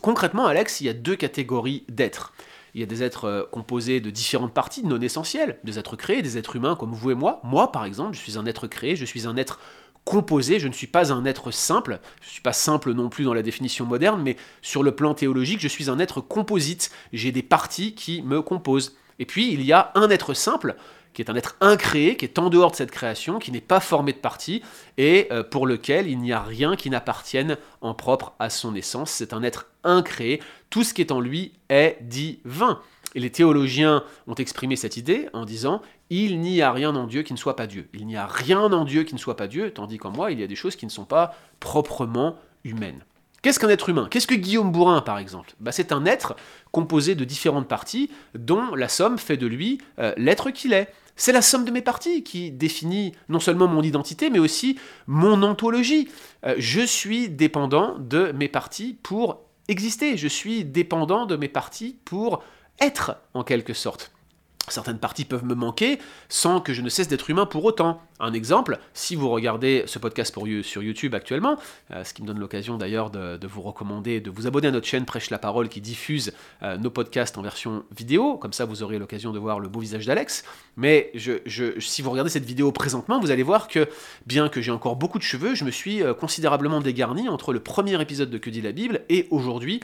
Concrètement, 0.00 0.46
Alex, 0.46 0.80
il 0.80 0.86
y 0.86 0.90
a 0.90 0.94
deux 0.94 1.16
catégories 1.16 1.84
d'êtres. 1.88 2.32
Il 2.74 2.80
y 2.80 2.82
a 2.82 2.86
des 2.86 3.02
êtres 3.02 3.24
euh, 3.26 3.42
composés 3.50 4.00
de 4.00 4.10
différentes 4.10 4.52
parties 4.52 4.84
non 4.84 5.00
essentielles, 5.00 5.58
des 5.64 5.78
êtres 5.78 5.96
créés, 5.96 6.22
des 6.22 6.38
êtres 6.38 6.56
humains 6.56 6.76
comme 6.76 6.92
vous 6.92 7.10
et 7.10 7.14
moi. 7.14 7.40
Moi, 7.44 7.70
par 7.70 7.84
exemple, 7.84 8.14
je 8.14 8.20
suis 8.20 8.36
un 8.36 8.46
être 8.46 8.66
créé, 8.66 8.96
je 8.96 9.04
suis 9.04 9.26
un 9.26 9.36
être 9.36 9.60
composé, 10.04 10.58
je 10.58 10.68
ne 10.68 10.72
suis 10.72 10.86
pas 10.86 11.12
un 11.12 11.24
être 11.24 11.50
simple, 11.50 12.00
je 12.20 12.26
ne 12.26 12.32
suis 12.32 12.42
pas 12.42 12.52
simple 12.52 12.92
non 12.92 13.08
plus 13.08 13.24
dans 13.24 13.32
la 13.32 13.42
définition 13.42 13.86
moderne, 13.86 14.22
mais 14.22 14.36
sur 14.60 14.82
le 14.82 14.94
plan 14.94 15.14
théologique, 15.14 15.60
je 15.60 15.68
suis 15.68 15.88
un 15.88 15.98
être 15.98 16.20
composite, 16.20 16.90
j'ai 17.12 17.32
des 17.32 17.42
parties 17.42 17.94
qui 17.94 18.22
me 18.22 18.42
composent. 18.42 18.96
Et 19.18 19.26
puis, 19.26 19.52
il 19.52 19.62
y 19.62 19.72
a 19.72 19.92
un 19.94 20.10
être 20.10 20.34
simple, 20.34 20.76
qui 21.12 21.22
est 21.22 21.30
un 21.30 21.36
être 21.36 21.56
incréé, 21.60 22.16
qui 22.16 22.24
est 22.24 22.38
en 22.38 22.50
dehors 22.50 22.72
de 22.72 22.76
cette 22.76 22.90
création, 22.90 23.38
qui 23.38 23.52
n'est 23.52 23.60
pas 23.60 23.80
formé 23.80 24.12
de 24.12 24.18
parties, 24.18 24.62
et 24.98 25.28
euh, 25.30 25.42
pour 25.42 25.66
lequel 25.66 26.08
il 26.08 26.18
n'y 26.18 26.32
a 26.32 26.42
rien 26.42 26.76
qui 26.76 26.90
n'appartienne 26.90 27.56
en 27.80 27.94
propre 27.94 28.34
à 28.38 28.50
son 28.50 28.74
essence. 28.74 29.10
C'est 29.10 29.32
un 29.32 29.42
être 29.42 29.66
incréé. 29.84 30.42
Tout 30.70 30.82
ce 30.82 30.92
qui 30.92 31.00
est 31.00 31.12
en 31.12 31.20
lui 31.20 31.52
est 31.68 31.98
divin. 32.02 32.80
Et 33.14 33.20
les 33.20 33.30
théologiens 33.30 34.02
ont 34.26 34.34
exprimé 34.34 34.74
cette 34.74 34.96
idée 34.96 35.28
en 35.32 35.44
disant 35.44 35.82
il 36.10 36.40
n'y 36.40 36.60
a 36.62 36.72
rien 36.72 36.94
en 36.96 37.06
Dieu 37.06 37.22
qui 37.22 37.32
ne 37.32 37.38
soit 37.38 37.56
pas 37.56 37.66
Dieu. 37.66 37.88
Il 37.94 38.06
n'y 38.06 38.16
a 38.16 38.26
rien 38.26 38.72
en 38.72 38.84
Dieu 38.84 39.04
qui 39.04 39.14
ne 39.14 39.20
soit 39.20 39.36
pas 39.36 39.46
Dieu, 39.46 39.70
tandis 39.70 39.98
qu'en 39.98 40.10
moi, 40.10 40.32
il 40.32 40.40
y 40.40 40.42
a 40.42 40.46
des 40.48 40.56
choses 40.56 40.76
qui 40.76 40.84
ne 40.84 40.90
sont 40.90 41.04
pas 41.04 41.34
proprement 41.60 42.36
humaines. 42.64 43.04
Qu'est-ce 43.44 43.60
qu'un 43.60 43.68
être 43.68 43.90
humain? 43.90 44.08
Qu'est-ce 44.10 44.26
que 44.26 44.34
Guillaume 44.34 44.72
Bourrin, 44.72 45.02
par 45.02 45.18
exemple? 45.18 45.52
Bah, 45.60 45.70
C'est 45.70 45.92
un 45.92 46.06
être 46.06 46.34
composé 46.72 47.14
de 47.14 47.26
différentes 47.26 47.68
parties 47.68 48.10
dont 48.34 48.74
la 48.74 48.88
somme 48.88 49.18
fait 49.18 49.36
de 49.36 49.46
lui 49.46 49.82
euh, 49.98 50.14
l'être 50.16 50.48
qu'il 50.48 50.72
est. 50.72 50.90
C'est 51.14 51.30
la 51.30 51.42
somme 51.42 51.66
de 51.66 51.70
mes 51.70 51.82
parties 51.82 52.22
qui 52.24 52.50
définit 52.50 53.12
non 53.28 53.40
seulement 53.40 53.68
mon 53.68 53.82
identité, 53.82 54.30
mais 54.30 54.38
aussi 54.38 54.78
mon 55.06 55.42
ontologie. 55.42 56.08
Euh, 56.46 56.54
je 56.56 56.80
suis 56.80 57.28
dépendant 57.28 57.98
de 57.98 58.32
mes 58.32 58.48
parties 58.48 58.96
pour 59.02 59.42
exister. 59.68 60.16
Je 60.16 60.28
suis 60.28 60.64
dépendant 60.64 61.26
de 61.26 61.36
mes 61.36 61.48
parties 61.48 61.98
pour 62.06 62.42
être, 62.80 63.14
en 63.34 63.44
quelque 63.44 63.74
sorte. 63.74 64.13
Certaines 64.68 64.98
parties 64.98 65.26
peuvent 65.26 65.44
me 65.44 65.54
manquer 65.54 65.98
sans 66.30 66.60
que 66.60 66.72
je 66.72 66.80
ne 66.80 66.88
cesse 66.88 67.06
d'être 67.06 67.28
humain 67.28 67.44
pour 67.44 67.64
autant. 67.64 68.00
Un 68.18 68.32
exemple, 68.32 68.78
si 68.94 69.14
vous 69.14 69.28
regardez 69.28 69.82
ce 69.86 69.98
podcast 69.98 70.32
pour, 70.32 70.46
sur 70.62 70.82
YouTube 70.82 71.14
actuellement, 71.14 71.58
euh, 71.90 72.02
ce 72.02 72.14
qui 72.14 72.22
me 72.22 72.26
donne 72.26 72.38
l'occasion 72.38 72.78
d'ailleurs 72.78 73.10
de, 73.10 73.46
vous 73.46 73.60
recommander 73.60 74.20
de 74.20 74.30
vous 74.30 74.46
abonner 74.46 74.68
à 74.68 74.70
notre 74.70 74.86
chaîne 74.86 75.04
Prêche 75.04 75.28
la 75.28 75.38
Parole 75.38 75.68
qui 75.68 75.82
diffuse 75.82 76.32
euh, 76.62 76.78
nos 76.78 76.88
podcasts 76.88 77.36
en 77.36 77.42
version 77.42 77.84
vidéo, 77.94 78.38
comme 78.38 78.54
ça 78.54 78.64
vous 78.64 78.82
aurez 78.82 78.98
l'occasion 78.98 79.32
de 79.32 79.38
voir 79.38 79.60
le 79.60 79.68
beau 79.68 79.80
visage 79.80 80.06
d'Alex. 80.06 80.44
Mais 80.78 81.12
si 81.78 82.00
vous 82.00 82.10
regardez 82.10 82.30
cette 82.30 82.46
vidéo 82.46 82.72
présentement, 82.72 83.20
vous 83.20 83.30
allez 83.30 83.42
voir 83.42 83.68
que 83.68 83.86
bien 84.26 84.48
que 84.48 84.62
j'ai 84.62 84.72
encore 84.72 84.96
beaucoup 84.96 85.18
de 85.18 85.24
cheveux, 85.24 85.54
je 85.54 85.64
me 85.64 85.70
suis 85.70 86.02
euh, 86.02 86.14
considérablement 86.14 86.80
dégarni 86.80 87.28
entre 87.28 87.52
le 87.52 87.60
premier 87.60 88.00
épisode 88.00 88.30
de 88.30 88.38
Que 88.38 88.48
dit 88.48 88.62
la 88.62 88.72
Bible 88.72 89.02
et 89.10 89.26
aujourd'hui 89.30 89.80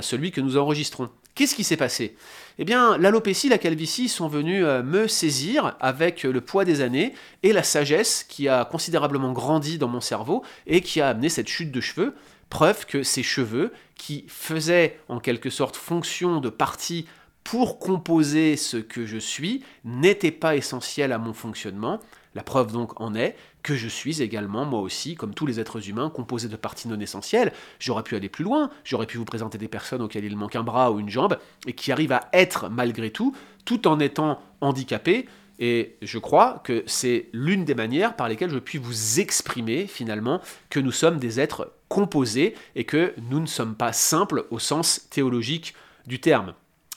celui 0.00 0.30
que 0.30 0.40
nous 0.40 0.56
enregistrons. 0.56 1.10
Qu'est-ce 1.34 1.54
qui 1.54 1.64
s'est 1.64 1.76
passé? 1.76 2.14
Eh 2.58 2.64
bien, 2.64 2.98
l'alopécie, 2.98 3.48
la 3.48 3.58
calvitie 3.58 4.08
sont 4.08 4.28
venus 4.28 4.64
euh, 4.64 4.82
me 4.82 5.06
saisir 5.06 5.76
avec 5.80 6.24
le 6.24 6.40
poids 6.40 6.64
des 6.64 6.82
années 6.82 7.14
et 7.42 7.52
la 7.52 7.62
sagesse 7.62 8.24
qui 8.28 8.48
a 8.48 8.64
considérablement 8.64 9.32
grandi 9.32 9.78
dans 9.78 9.88
mon 9.88 10.00
cerveau 10.00 10.42
et 10.66 10.82
qui 10.82 11.00
a 11.00 11.08
amené 11.08 11.28
cette 11.28 11.48
chute 11.48 11.72
de 11.72 11.80
cheveux. 11.80 12.14
Preuve 12.50 12.84
que 12.84 13.02
ces 13.02 13.22
cheveux, 13.22 13.72
qui 13.96 14.26
faisaient 14.28 14.98
en 15.08 15.20
quelque 15.20 15.48
sorte 15.48 15.76
fonction 15.76 16.40
de 16.40 16.50
partie 16.50 17.06
pour 17.44 17.78
composer 17.78 18.56
ce 18.56 18.76
que 18.76 19.06
je 19.06 19.16
suis, 19.16 19.64
n'étaient 19.84 20.30
pas 20.30 20.54
essentiels 20.54 21.12
à 21.12 21.18
mon 21.18 21.32
fonctionnement. 21.32 22.00
La 22.34 22.42
preuve 22.42 22.72
donc 22.72 23.00
en 23.00 23.14
est 23.14 23.36
que 23.62 23.74
je 23.74 23.88
suis 23.88 24.22
également, 24.22 24.64
moi 24.64 24.80
aussi, 24.80 25.14
comme 25.14 25.34
tous 25.34 25.46
les 25.46 25.60
êtres 25.60 25.88
humains, 25.88 26.10
composé 26.10 26.48
de 26.48 26.56
parties 26.56 26.88
non 26.88 26.98
essentielles. 26.98 27.52
J'aurais 27.78 28.02
pu 28.02 28.16
aller 28.16 28.28
plus 28.28 28.44
loin, 28.44 28.70
j'aurais 28.84 29.06
pu 29.06 29.18
vous 29.18 29.24
présenter 29.24 29.58
des 29.58 29.68
personnes 29.68 30.02
auxquelles 30.02 30.24
il 30.24 30.36
manque 30.36 30.56
un 30.56 30.62
bras 30.62 30.90
ou 30.90 30.98
une 30.98 31.10
jambe, 31.10 31.38
et 31.66 31.74
qui 31.74 31.92
arrivent 31.92 32.12
à 32.12 32.28
être 32.32 32.68
malgré 32.68 33.10
tout, 33.10 33.34
tout 33.64 33.86
en 33.86 34.00
étant 34.00 34.40
handicapés. 34.60 35.28
Et 35.58 35.96
je 36.02 36.18
crois 36.18 36.60
que 36.64 36.82
c'est 36.86 37.28
l'une 37.32 37.64
des 37.64 37.74
manières 37.74 38.16
par 38.16 38.28
lesquelles 38.28 38.50
je 38.50 38.58
puis 38.58 38.78
vous 38.78 39.20
exprimer 39.20 39.86
finalement 39.86 40.40
que 40.70 40.80
nous 40.80 40.90
sommes 40.90 41.18
des 41.18 41.38
êtres 41.38 41.72
composés 41.88 42.54
et 42.74 42.84
que 42.84 43.14
nous 43.30 43.38
ne 43.38 43.46
sommes 43.46 43.74
pas 43.74 43.92
simples 43.92 44.46
au 44.50 44.58
sens 44.58 45.06
théologique 45.10 45.74
du 46.06 46.20
terme. 46.20 46.54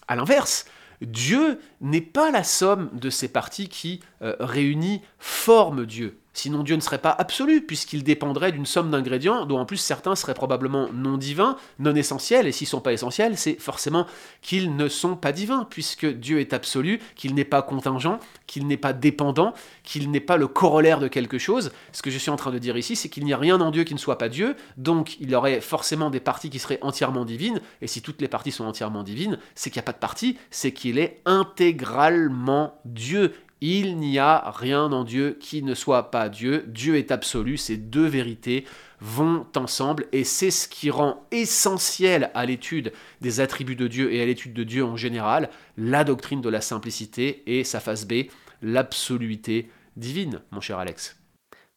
A 0.07 0.15
l'inverse, 0.15 0.65
Dieu 1.05 1.59
n'est 1.81 2.01
pas 2.01 2.31
la 2.31 2.43
somme 2.43 2.89
de 2.93 3.09
ces 3.09 3.27
parties 3.27 3.69
qui, 3.69 4.01
euh, 4.21 4.35
réunies, 4.39 5.01
forment 5.19 5.85
Dieu. 5.85 6.19
Sinon 6.35 6.63
Dieu 6.63 6.75
ne 6.75 6.81
serait 6.81 6.99
pas 6.99 7.15
absolu, 7.17 7.61
puisqu'il 7.61 8.03
dépendrait 8.03 8.51
d'une 8.51 8.65
somme 8.65 8.91
d'ingrédients, 8.91 9.45
dont 9.45 9.57
en 9.57 9.65
plus 9.65 9.77
certains 9.77 10.15
seraient 10.15 10.33
probablement 10.33 10.89
non 10.93 11.17
divins, 11.17 11.55
non 11.79 11.95
essentiels, 11.95 12.45
et 12.45 12.51
s'ils 12.51 12.65
ne 12.65 12.71
sont 12.71 12.81
pas 12.81 12.91
essentiels, 12.91 13.37
c'est 13.37 13.57
forcément 13.57 14.05
qu'ils 14.41 14.75
ne 14.75 14.89
sont 14.89 15.15
pas 15.15 15.31
divins, 15.31 15.65
puisque 15.69 16.05
Dieu 16.05 16.41
est 16.41 16.51
absolu, 16.51 16.99
qu'il 17.15 17.35
n'est 17.35 17.45
pas 17.45 17.61
contingent, 17.61 18.19
qu'il 18.47 18.67
n'est 18.67 18.75
pas 18.75 18.91
dépendant, 18.91 19.53
qu'il 19.83 20.11
n'est 20.11 20.19
pas 20.19 20.35
le 20.35 20.47
corollaire 20.47 20.99
de 20.99 21.07
quelque 21.07 21.37
chose. 21.37 21.71
Ce 21.93 22.01
que 22.01 22.11
je 22.11 22.17
suis 22.17 22.31
en 22.31 22.35
train 22.35 22.51
de 22.51 22.59
dire 22.59 22.75
ici, 22.75 22.97
c'est 22.97 23.07
qu'il 23.07 23.23
n'y 23.23 23.33
a 23.33 23.37
rien 23.37 23.61
en 23.61 23.71
Dieu 23.71 23.85
qui 23.85 23.93
ne 23.93 23.99
soit 23.99 24.17
pas 24.17 24.27
Dieu, 24.27 24.57
donc 24.75 25.15
il 25.21 25.31
y 25.31 25.35
aurait 25.35 25.61
forcément 25.61 26.09
des 26.09 26.19
parties 26.19 26.49
qui 26.49 26.59
seraient 26.59 26.79
entièrement 26.81 27.23
divines, 27.23 27.61
et 27.81 27.87
si 27.87 28.01
toutes 28.01 28.19
les 28.19 28.27
parties 28.27 28.51
sont 28.51 28.65
entièrement 28.65 29.03
divines, 29.03 29.39
c'est 29.55 29.69
qu'il 29.69 29.79
n'y 29.79 29.85
a 29.85 29.87
pas 29.87 29.93
de 29.93 29.99
partie, 29.99 30.37
c'est 30.51 30.73
qu'il 30.73 30.99
est 30.99 31.21
intégralement 31.25 32.77
Dieu. 32.83 33.31
Il 33.67 33.97
n'y 33.97 34.19
a 34.19 34.51
rien 34.51 34.91
en 34.91 35.03
Dieu 35.03 35.39
qui 35.39 35.63
ne 35.63 35.73
soit 35.73 36.11
pas 36.11 36.29
Dieu. 36.29 36.65
Dieu 36.67 36.97
est 36.97 37.09
absolu. 37.09 37.57
Ces 37.57 37.77
deux 37.77 38.05
vérités 38.05 38.63
vont 39.01 39.47
ensemble 39.55 40.05
et 40.11 40.23
c'est 40.23 40.51
ce 40.51 40.67
qui 40.67 40.91
rend 40.91 41.25
essentiel 41.31 42.29
à 42.35 42.45
l'étude 42.45 42.93
des 43.21 43.39
attributs 43.39 43.75
de 43.75 43.87
Dieu 43.87 44.13
et 44.13 44.21
à 44.21 44.25
l'étude 44.27 44.53
de 44.53 44.63
Dieu 44.63 44.85
en 44.85 44.97
général 44.97 45.49
la 45.77 46.03
doctrine 46.03 46.41
de 46.41 46.49
la 46.49 46.61
simplicité 46.61 47.41
et 47.47 47.63
sa 47.63 47.79
face 47.79 48.05
B, 48.05 48.25
l'absoluité 48.61 49.71
divine, 49.97 50.41
mon 50.51 50.61
cher 50.61 50.77
Alex. 50.77 51.19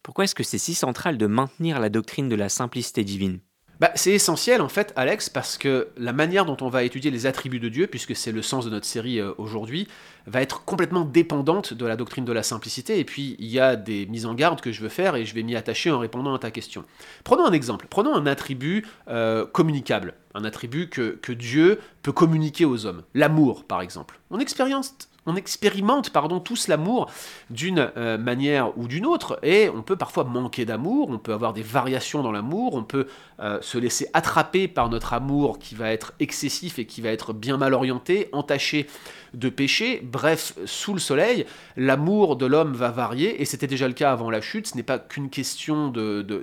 Pourquoi 0.02 0.24
est-ce 0.24 0.34
que 0.34 0.44
c'est 0.44 0.58
si 0.58 0.74
central 0.74 1.16
de 1.16 1.26
maintenir 1.26 1.80
la 1.80 1.88
doctrine 1.88 2.28
de 2.28 2.36
la 2.36 2.50
simplicité 2.50 3.02
divine? 3.02 3.40
Bah, 3.80 3.92
c'est 3.94 4.10
essentiel 4.10 4.60
en 4.60 4.68
fait, 4.68 4.92
Alex, 4.96 5.28
parce 5.28 5.56
que 5.56 5.88
la 5.96 6.12
manière 6.12 6.44
dont 6.44 6.56
on 6.60 6.68
va 6.68 6.82
étudier 6.82 7.10
les 7.10 7.26
attributs 7.26 7.60
de 7.60 7.68
Dieu, 7.68 7.86
puisque 7.86 8.16
c'est 8.16 8.32
le 8.32 8.42
sens 8.42 8.64
de 8.64 8.70
notre 8.70 8.86
série 8.86 9.20
euh, 9.20 9.32
aujourd'hui, 9.38 9.86
va 10.26 10.42
être 10.42 10.64
complètement 10.64 11.04
dépendante 11.04 11.74
de 11.74 11.86
la 11.86 11.96
doctrine 11.96 12.24
de 12.24 12.32
la 12.32 12.42
simplicité. 12.42 12.98
Et 12.98 13.04
puis, 13.04 13.36
il 13.38 13.46
y 13.46 13.60
a 13.60 13.76
des 13.76 14.06
mises 14.06 14.26
en 14.26 14.34
garde 14.34 14.60
que 14.60 14.72
je 14.72 14.82
veux 14.82 14.88
faire 14.88 15.14
et 15.14 15.24
je 15.24 15.34
vais 15.34 15.42
m'y 15.42 15.54
attacher 15.54 15.90
en 15.90 16.00
répondant 16.00 16.34
à 16.34 16.38
ta 16.38 16.50
question. 16.50 16.84
Prenons 17.22 17.46
un 17.46 17.52
exemple. 17.52 17.86
Prenons 17.88 18.14
un 18.14 18.26
attribut 18.26 18.84
euh, 19.08 19.46
communicable, 19.46 20.14
un 20.34 20.44
attribut 20.44 20.88
que, 20.88 21.18
que 21.22 21.32
Dieu 21.32 21.80
peut 22.02 22.12
communiquer 22.12 22.64
aux 22.64 22.84
hommes. 22.84 23.04
L'amour, 23.14 23.64
par 23.64 23.80
exemple. 23.80 24.18
On 24.30 24.40
expérience 24.40 24.94
on 25.28 25.36
expérimente 25.36 26.10
tous 26.44 26.68
l'amour 26.68 27.10
d'une 27.50 27.90
euh, 27.96 28.18
manière 28.18 28.76
ou 28.78 28.88
d'une 28.88 29.06
autre, 29.06 29.38
et 29.42 29.68
on 29.68 29.82
peut 29.82 29.96
parfois 29.96 30.24
manquer 30.24 30.64
d'amour, 30.64 31.08
on 31.10 31.18
peut 31.18 31.32
avoir 31.32 31.52
des 31.52 31.62
variations 31.62 32.22
dans 32.22 32.32
l'amour, 32.32 32.74
on 32.74 32.82
peut 32.82 33.06
euh, 33.40 33.58
se 33.60 33.78
laisser 33.78 34.08
attraper 34.14 34.68
par 34.68 34.88
notre 34.88 35.12
amour 35.12 35.58
qui 35.58 35.74
va 35.74 35.92
être 35.92 36.12
excessif 36.20 36.78
et 36.78 36.86
qui 36.86 37.00
va 37.00 37.10
être 37.10 37.32
bien 37.32 37.56
mal 37.56 37.74
orienté, 37.74 38.28
entaché 38.32 38.86
de 39.34 39.48
péché, 39.48 40.00
bref, 40.02 40.54
sous 40.64 40.94
le 40.94 41.00
soleil, 41.00 41.44
l'amour 41.76 42.36
de 42.36 42.46
l'homme 42.46 42.72
va 42.72 42.90
varier, 42.90 43.40
et 43.40 43.44
c'était 43.44 43.66
déjà 43.66 43.86
le 43.86 43.94
cas 43.94 44.12
avant 44.12 44.30
la 44.30 44.40
chute, 44.40 44.68
ce 44.68 44.76
n'est 44.76 44.82
pas 44.82 44.98
qu'une 44.98 45.30
question 45.30 45.92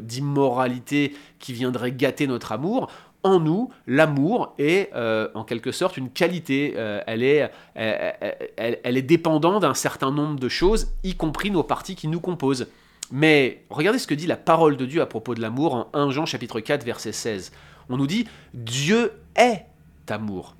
d'immoralité 0.01 1.15
qui 1.39 1.53
viendrait 1.53 1.91
gâter 1.91 2.27
notre 2.27 2.51
amour, 2.51 2.91
en 3.25 3.39
nous, 3.39 3.71
l'amour 3.87 4.53
est 4.59 4.91
euh, 4.95 5.27
en 5.33 5.43
quelque 5.43 5.71
sorte 5.71 5.97
une 5.97 6.11
qualité. 6.11 6.75
Euh, 6.77 7.01
elle, 7.07 7.23
est, 7.23 7.51
elle, 7.75 8.97
est 8.97 9.01
dépendante 9.01 9.63
d'un 9.63 9.73
certain 9.73 10.11
nombre 10.11 10.39
de 10.39 10.47
choses, 10.47 10.89
y 11.03 11.15
compris 11.15 11.49
nos 11.49 11.63
parties 11.63 11.95
qui 11.95 12.07
nous 12.07 12.19
composent. 12.19 12.67
Mais 13.11 13.63
regardez 13.71 13.99
ce 13.99 14.07
que 14.07 14.13
dit 14.13 14.27
la 14.27 14.37
parole 14.37 14.77
de 14.77 14.85
Dieu 14.85 15.01
à 15.01 15.07
propos 15.07 15.33
de 15.33 15.41
l'amour 15.41 15.73
en 15.73 15.89
1 15.93 16.11
Jean 16.11 16.25
chapitre 16.25 16.59
4 16.59 16.85
verset 16.85 17.11
16. 17.11 17.51
On 17.89 17.97
nous 17.97 18.07
dit 18.07 18.27
Dieu 18.53 19.11
est 19.35 19.65
amour. 20.07 20.55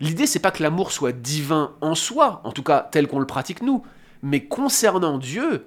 L'idée 0.00 0.26
c'est 0.26 0.40
pas 0.40 0.50
que 0.50 0.62
l'amour 0.62 0.92
soit 0.92 1.12
divin 1.12 1.72
en 1.82 1.94
soi, 1.94 2.40
en 2.44 2.52
tout 2.52 2.62
cas 2.62 2.88
tel 2.90 3.06
qu'on 3.06 3.20
le 3.20 3.26
pratique 3.26 3.62
nous, 3.62 3.84
mais 4.22 4.44
concernant 4.44 5.18
Dieu, 5.18 5.66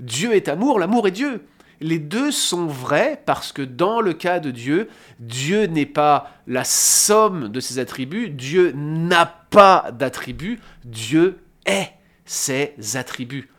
Dieu 0.00 0.34
est 0.34 0.48
amour, 0.48 0.78
l'amour 0.80 1.06
est 1.06 1.12
Dieu 1.12 1.44
les 1.82 1.98
deux 1.98 2.30
sont 2.30 2.66
vrais 2.66 3.22
parce 3.26 3.52
que 3.52 3.62
dans 3.62 4.00
le 4.00 4.12
cas 4.12 4.40
de 4.40 4.50
Dieu, 4.50 4.88
Dieu 5.18 5.64
n'est 5.66 5.86
pas 5.86 6.30
la 6.46 6.64
somme 6.64 7.48
de 7.48 7.60
ses 7.60 7.78
attributs, 7.78 8.30
Dieu 8.30 8.72
n'a 8.74 9.26
pas 9.26 9.90
d'attributs, 9.92 10.60
Dieu 10.84 11.38
est 11.66 11.90
ses 12.24 12.74
attributs. 12.94 13.50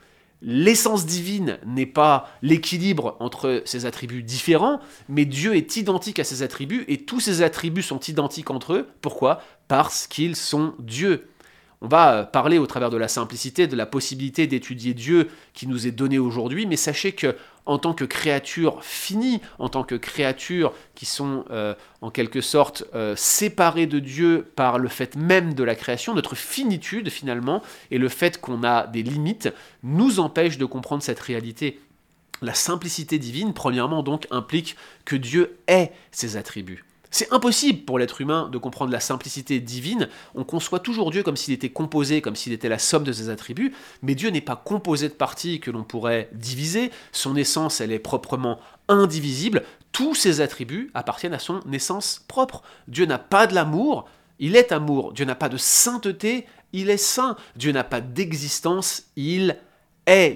L'essence 0.41 1.05
divine 1.05 1.57
n'est 1.65 1.85
pas 1.85 2.29
l'équilibre 2.41 3.15
entre 3.21 3.61
ses 3.65 3.85
attributs 3.85 4.23
différents, 4.23 4.81
mais 5.07 5.23
Dieu 5.23 5.55
est 5.55 5.77
identique 5.77 6.19
à 6.19 6.25
ses 6.25 6.43
attributs 6.43 6.83
et 6.89 7.05
tous 7.05 7.21
ses 7.21 7.41
attributs 7.43 7.81
sont 7.81 7.99
identiques 7.99 8.51
entre 8.51 8.73
eux. 8.73 8.89
Pourquoi? 8.99 9.41
Parce 9.69 10.05
qu'ils 10.05 10.35
sont 10.35 10.75
Dieu. 10.79 11.29
On 11.79 11.87
va 11.87 12.23
parler 12.23 12.57
au 12.57 12.65
travers 12.65 12.89
de 12.89 12.97
la 12.97 13.09
simplicité, 13.09 13.67
de 13.67 13.75
la 13.75 13.85
possibilité 13.85 14.47
d'étudier 14.47 14.93
Dieu 14.93 15.29
qui 15.53 15.67
nous 15.67 15.85
est 15.85 15.91
donné 15.91 16.17
aujourd'hui, 16.17 16.65
mais 16.65 16.77
sachez 16.77 17.11
que 17.11 17.35
en 17.65 17.77
tant 17.77 17.93
que 17.93 18.05
créatures 18.05 18.83
finies, 18.83 19.41
en 19.59 19.69
tant 19.69 19.83
que 19.83 19.95
créatures 19.95 20.73
qui 20.95 21.05
sont 21.05 21.45
euh, 21.49 21.75
en 22.01 22.09
quelque 22.09 22.41
sorte 22.41 22.83
euh, 22.93 23.15
séparées 23.15 23.87
de 23.87 23.99
Dieu 23.99 24.51
par 24.55 24.79
le 24.79 24.89
fait 24.89 25.15
même 25.15 25.53
de 25.53 25.63
la 25.63 25.75
création, 25.75 26.13
notre 26.13 26.35
finitude 26.35 27.09
finalement, 27.09 27.61
et 27.91 27.97
le 27.97 28.09
fait 28.09 28.39
qu'on 28.39 28.63
a 28.63 28.87
des 28.87 29.03
limites, 29.03 29.49
nous 29.83 30.19
empêche 30.19 30.57
de 30.57 30.65
comprendre 30.65 31.03
cette 31.03 31.19
réalité. 31.19 31.79
La 32.41 32.53
simplicité 32.53 33.19
divine, 33.19 33.53
premièrement 33.53 34.03
donc, 34.03 34.27
implique 34.29 34.75
que 35.05 35.15
Dieu 35.15 35.57
ait 35.67 35.91
ses 36.11 36.35
attributs. 36.35 36.83
C'est 37.13 37.31
impossible 37.31 37.85
pour 37.85 37.99
l'être 37.99 38.21
humain 38.21 38.49
de 38.51 38.57
comprendre 38.57 38.91
la 38.91 38.99
simplicité 38.99 39.59
divine. 39.59 40.09
On 40.33 40.43
conçoit 40.43 40.79
toujours 40.79 41.11
Dieu 41.11 41.21
comme 41.21 41.37
s'il 41.37 41.53
était 41.53 41.69
composé, 41.69 42.21
comme 42.21 42.35
s'il 42.35 42.53
était 42.53 42.69
la 42.69 42.79
somme 42.79 43.03
de 43.03 43.11
ses 43.11 43.29
attributs, 43.29 43.75
mais 44.01 44.15
Dieu 44.15 44.31
n'est 44.31 44.41
pas 44.41 44.55
composé 44.55 45.09
de 45.09 45.13
parties 45.13 45.59
que 45.59 45.69
l'on 45.69 45.83
pourrait 45.83 46.27
diviser. 46.33 46.89
Son 47.11 47.35
essence, 47.35 47.81
elle 47.81 47.91
est 47.91 47.99
proprement 47.99 48.59
indivisible. 48.87 49.61
Tous 49.91 50.15
ses 50.15 50.41
attributs 50.41 50.89
appartiennent 50.95 51.35
à 51.35 51.39
son 51.39 51.61
essence 51.71 52.25
propre. 52.27 52.63
Dieu 52.87 53.05
n'a 53.05 53.19
pas 53.19 53.45
de 53.45 53.53
l'amour, 53.53 54.09
il 54.39 54.55
est 54.55 54.71
amour. 54.71 55.13
Dieu 55.13 55.25
n'a 55.25 55.35
pas 55.35 55.49
de 55.49 55.57
sainteté, 55.57 56.47
il 56.73 56.89
est 56.89 56.97
saint. 56.97 57.37
Dieu 57.55 57.73
n'a 57.73 57.83
pas 57.83 58.01
d'existence, 58.01 59.03
il 59.15 59.49
est 59.51 59.59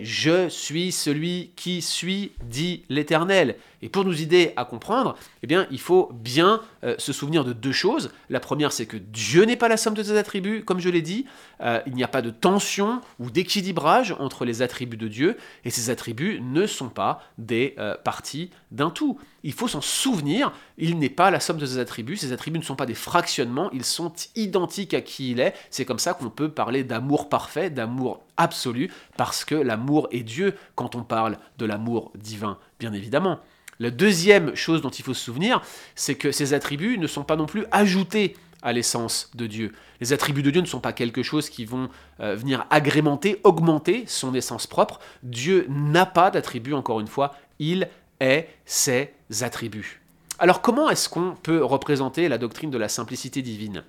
je 0.03 0.48
suis 0.50 0.91
celui 0.91 1.51
qui 1.55 1.81
suis, 1.81 2.31
dit 2.43 2.84
l'Éternel. 2.89 3.57
Et 3.81 3.89
pour 3.89 4.05
nous 4.05 4.22
aider 4.22 4.53
à 4.55 4.65
comprendre, 4.65 5.15
eh 5.43 5.48
bien, 5.48 5.67
il 5.69 5.79
faut 5.79 6.10
bien 6.13 6.62
euh, 6.84 6.96
se 6.98 7.13
souvenir 7.13 7.43
de 7.43 7.53
deux 7.53 7.72
choses. 7.72 8.12
La 8.29 8.39
première, 8.39 8.72
c'est 8.72 8.88
que 8.88 8.98
Dieu 8.98 9.43
n'est 9.43 9.55
pas 9.55 9.67
la 9.67 9.77
somme 9.77 9.93
de 9.93 10.01
ses 10.01 10.17
attributs, 10.17 10.63
comme 10.63 10.79
je 10.79 10.89
l'ai 10.89 11.01
dit. 11.03 11.25
Euh, 11.62 11.79
il 11.86 11.93
n'y 11.93 12.03
a 12.03 12.07
pas 12.07 12.22
de 12.22 12.31
tension 12.31 13.01
ou 13.19 13.29
d'équilibrage 13.29 14.15
entre 14.19 14.46
les 14.46 14.62
attributs 14.62 14.98
de 14.98 15.07
Dieu, 15.07 15.38
et 15.63 15.69
ces 15.69 15.89
attributs 15.89 16.39
ne 16.41 16.65
sont 16.65 16.89
pas 16.89 17.22
des 17.38 17.75
euh, 17.77 17.96
parties 18.03 18.50
d'un 18.72 18.89
tout. 18.89 19.19
Il 19.43 19.53
faut 19.53 19.67
s'en 19.67 19.81
souvenir, 19.81 20.51
il 20.77 20.98
n'est 20.98 21.10
pas 21.10 21.29
la 21.29 21.39
somme 21.39 21.57
de 21.57 21.65
ses 21.65 21.77
attributs, 21.77 22.17
ses 22.17 22.34
attributs 22.34 22.60
ne 22.60 22.63
sont 22.63 22.75
pas 22.75 22.86
des 22.86 22.96
fractionnements, 22.96 23.69
ils 23.72 23.86
sont 23.86 24.12
identiques 24.36 24.93
à 24.93 25.01
qui 25.01 25.31
il 25.31 25.39
est. 25.39 25.53
C'est 25.69 25.86
comme 25.86 26.00
ça 26.00 26.13
qu'on 26.13 26.29
peut 26.29 26.50
parler 26.50 26.84
d'amour 26.84 27.29
parfait, 27.29 27.69
d'amour 27.69 28.24
absolu, 28.38 28.91
parce 29.17 29.46
que 29.46 29.55
l'amour 29.55 30.07
est 30.12 30.24
Dieu 30.24 30.55
quand 30.75 30.96
on 30.96 31.03
parle 31.03 31.38
de 31.57 31.65
l'amour 31.65 32.12
divin, 32.15 32.57
bien 32.79 32.93
évidemment. 32.93 33.39
La 33.79 33.91
deuxième 33.91 34.55
chose 34.55 34.81
dont 34.81 34.89
il 34.89 35.03
faut 35.03 35.13
se 35.13 35.24
souvenir, 35.24 35.62
c'est 35.96 36.15
que 36.15 36.31
ces 36.31 36.53
attributs 36.53 36.98
ne 36.98 37.07
sont 37.07 37.24
pas 37.24 37.36
non 37.36 37.46
plus 37.46 37.65
ajoutés 37.72 38.36
à 38.63 38.74
l'essence 38.74 39.29
de 39.36 39.46
Dieu. 39.46 39.74
Les 40.01 40.13
attributs 40.13 40.41
de 40.41 40.50
Dieu 40.50 40.62
ne 40.62 40.65
sont 40.65 40.79
pas 40.79 40.93
quelque 40.93 41.24
chose 41.24 41.50
qui 41.50 41.65
vont 41.65 41.89
euh, 42.19 42.36
venir 42.36 42.65
agrémenter, 42.69 43.39
augmenter 43.43 44.05
son 44.07 44.34
essence 44.34 44.65
propre. 44.67 45.00
Dieu 45.22 45.67
n'a 45.69 46.05
pas 46.05 46.31
d'attributs, 46.31 46.74
encore 46.74 47.00
une 47.00 47.07
fois, 47.07 47.36
il 47.60 47.88
est 48.19 48.50
ses 48.65 49.13
attributs. 49.41 50.01
Alors 50.39 50.62
comment 50.62 50.89
est-ce 50.89 51.10
qu'on 51.10 51.36
peut 51.41 51.63
représenter 51.63 52.29
la 52.29 52.38
doctrine 52.38 52.69
de 52.69 52.77
la 52.77 52.89
simplicité 52.89 53.41
divine? 53.41 53.84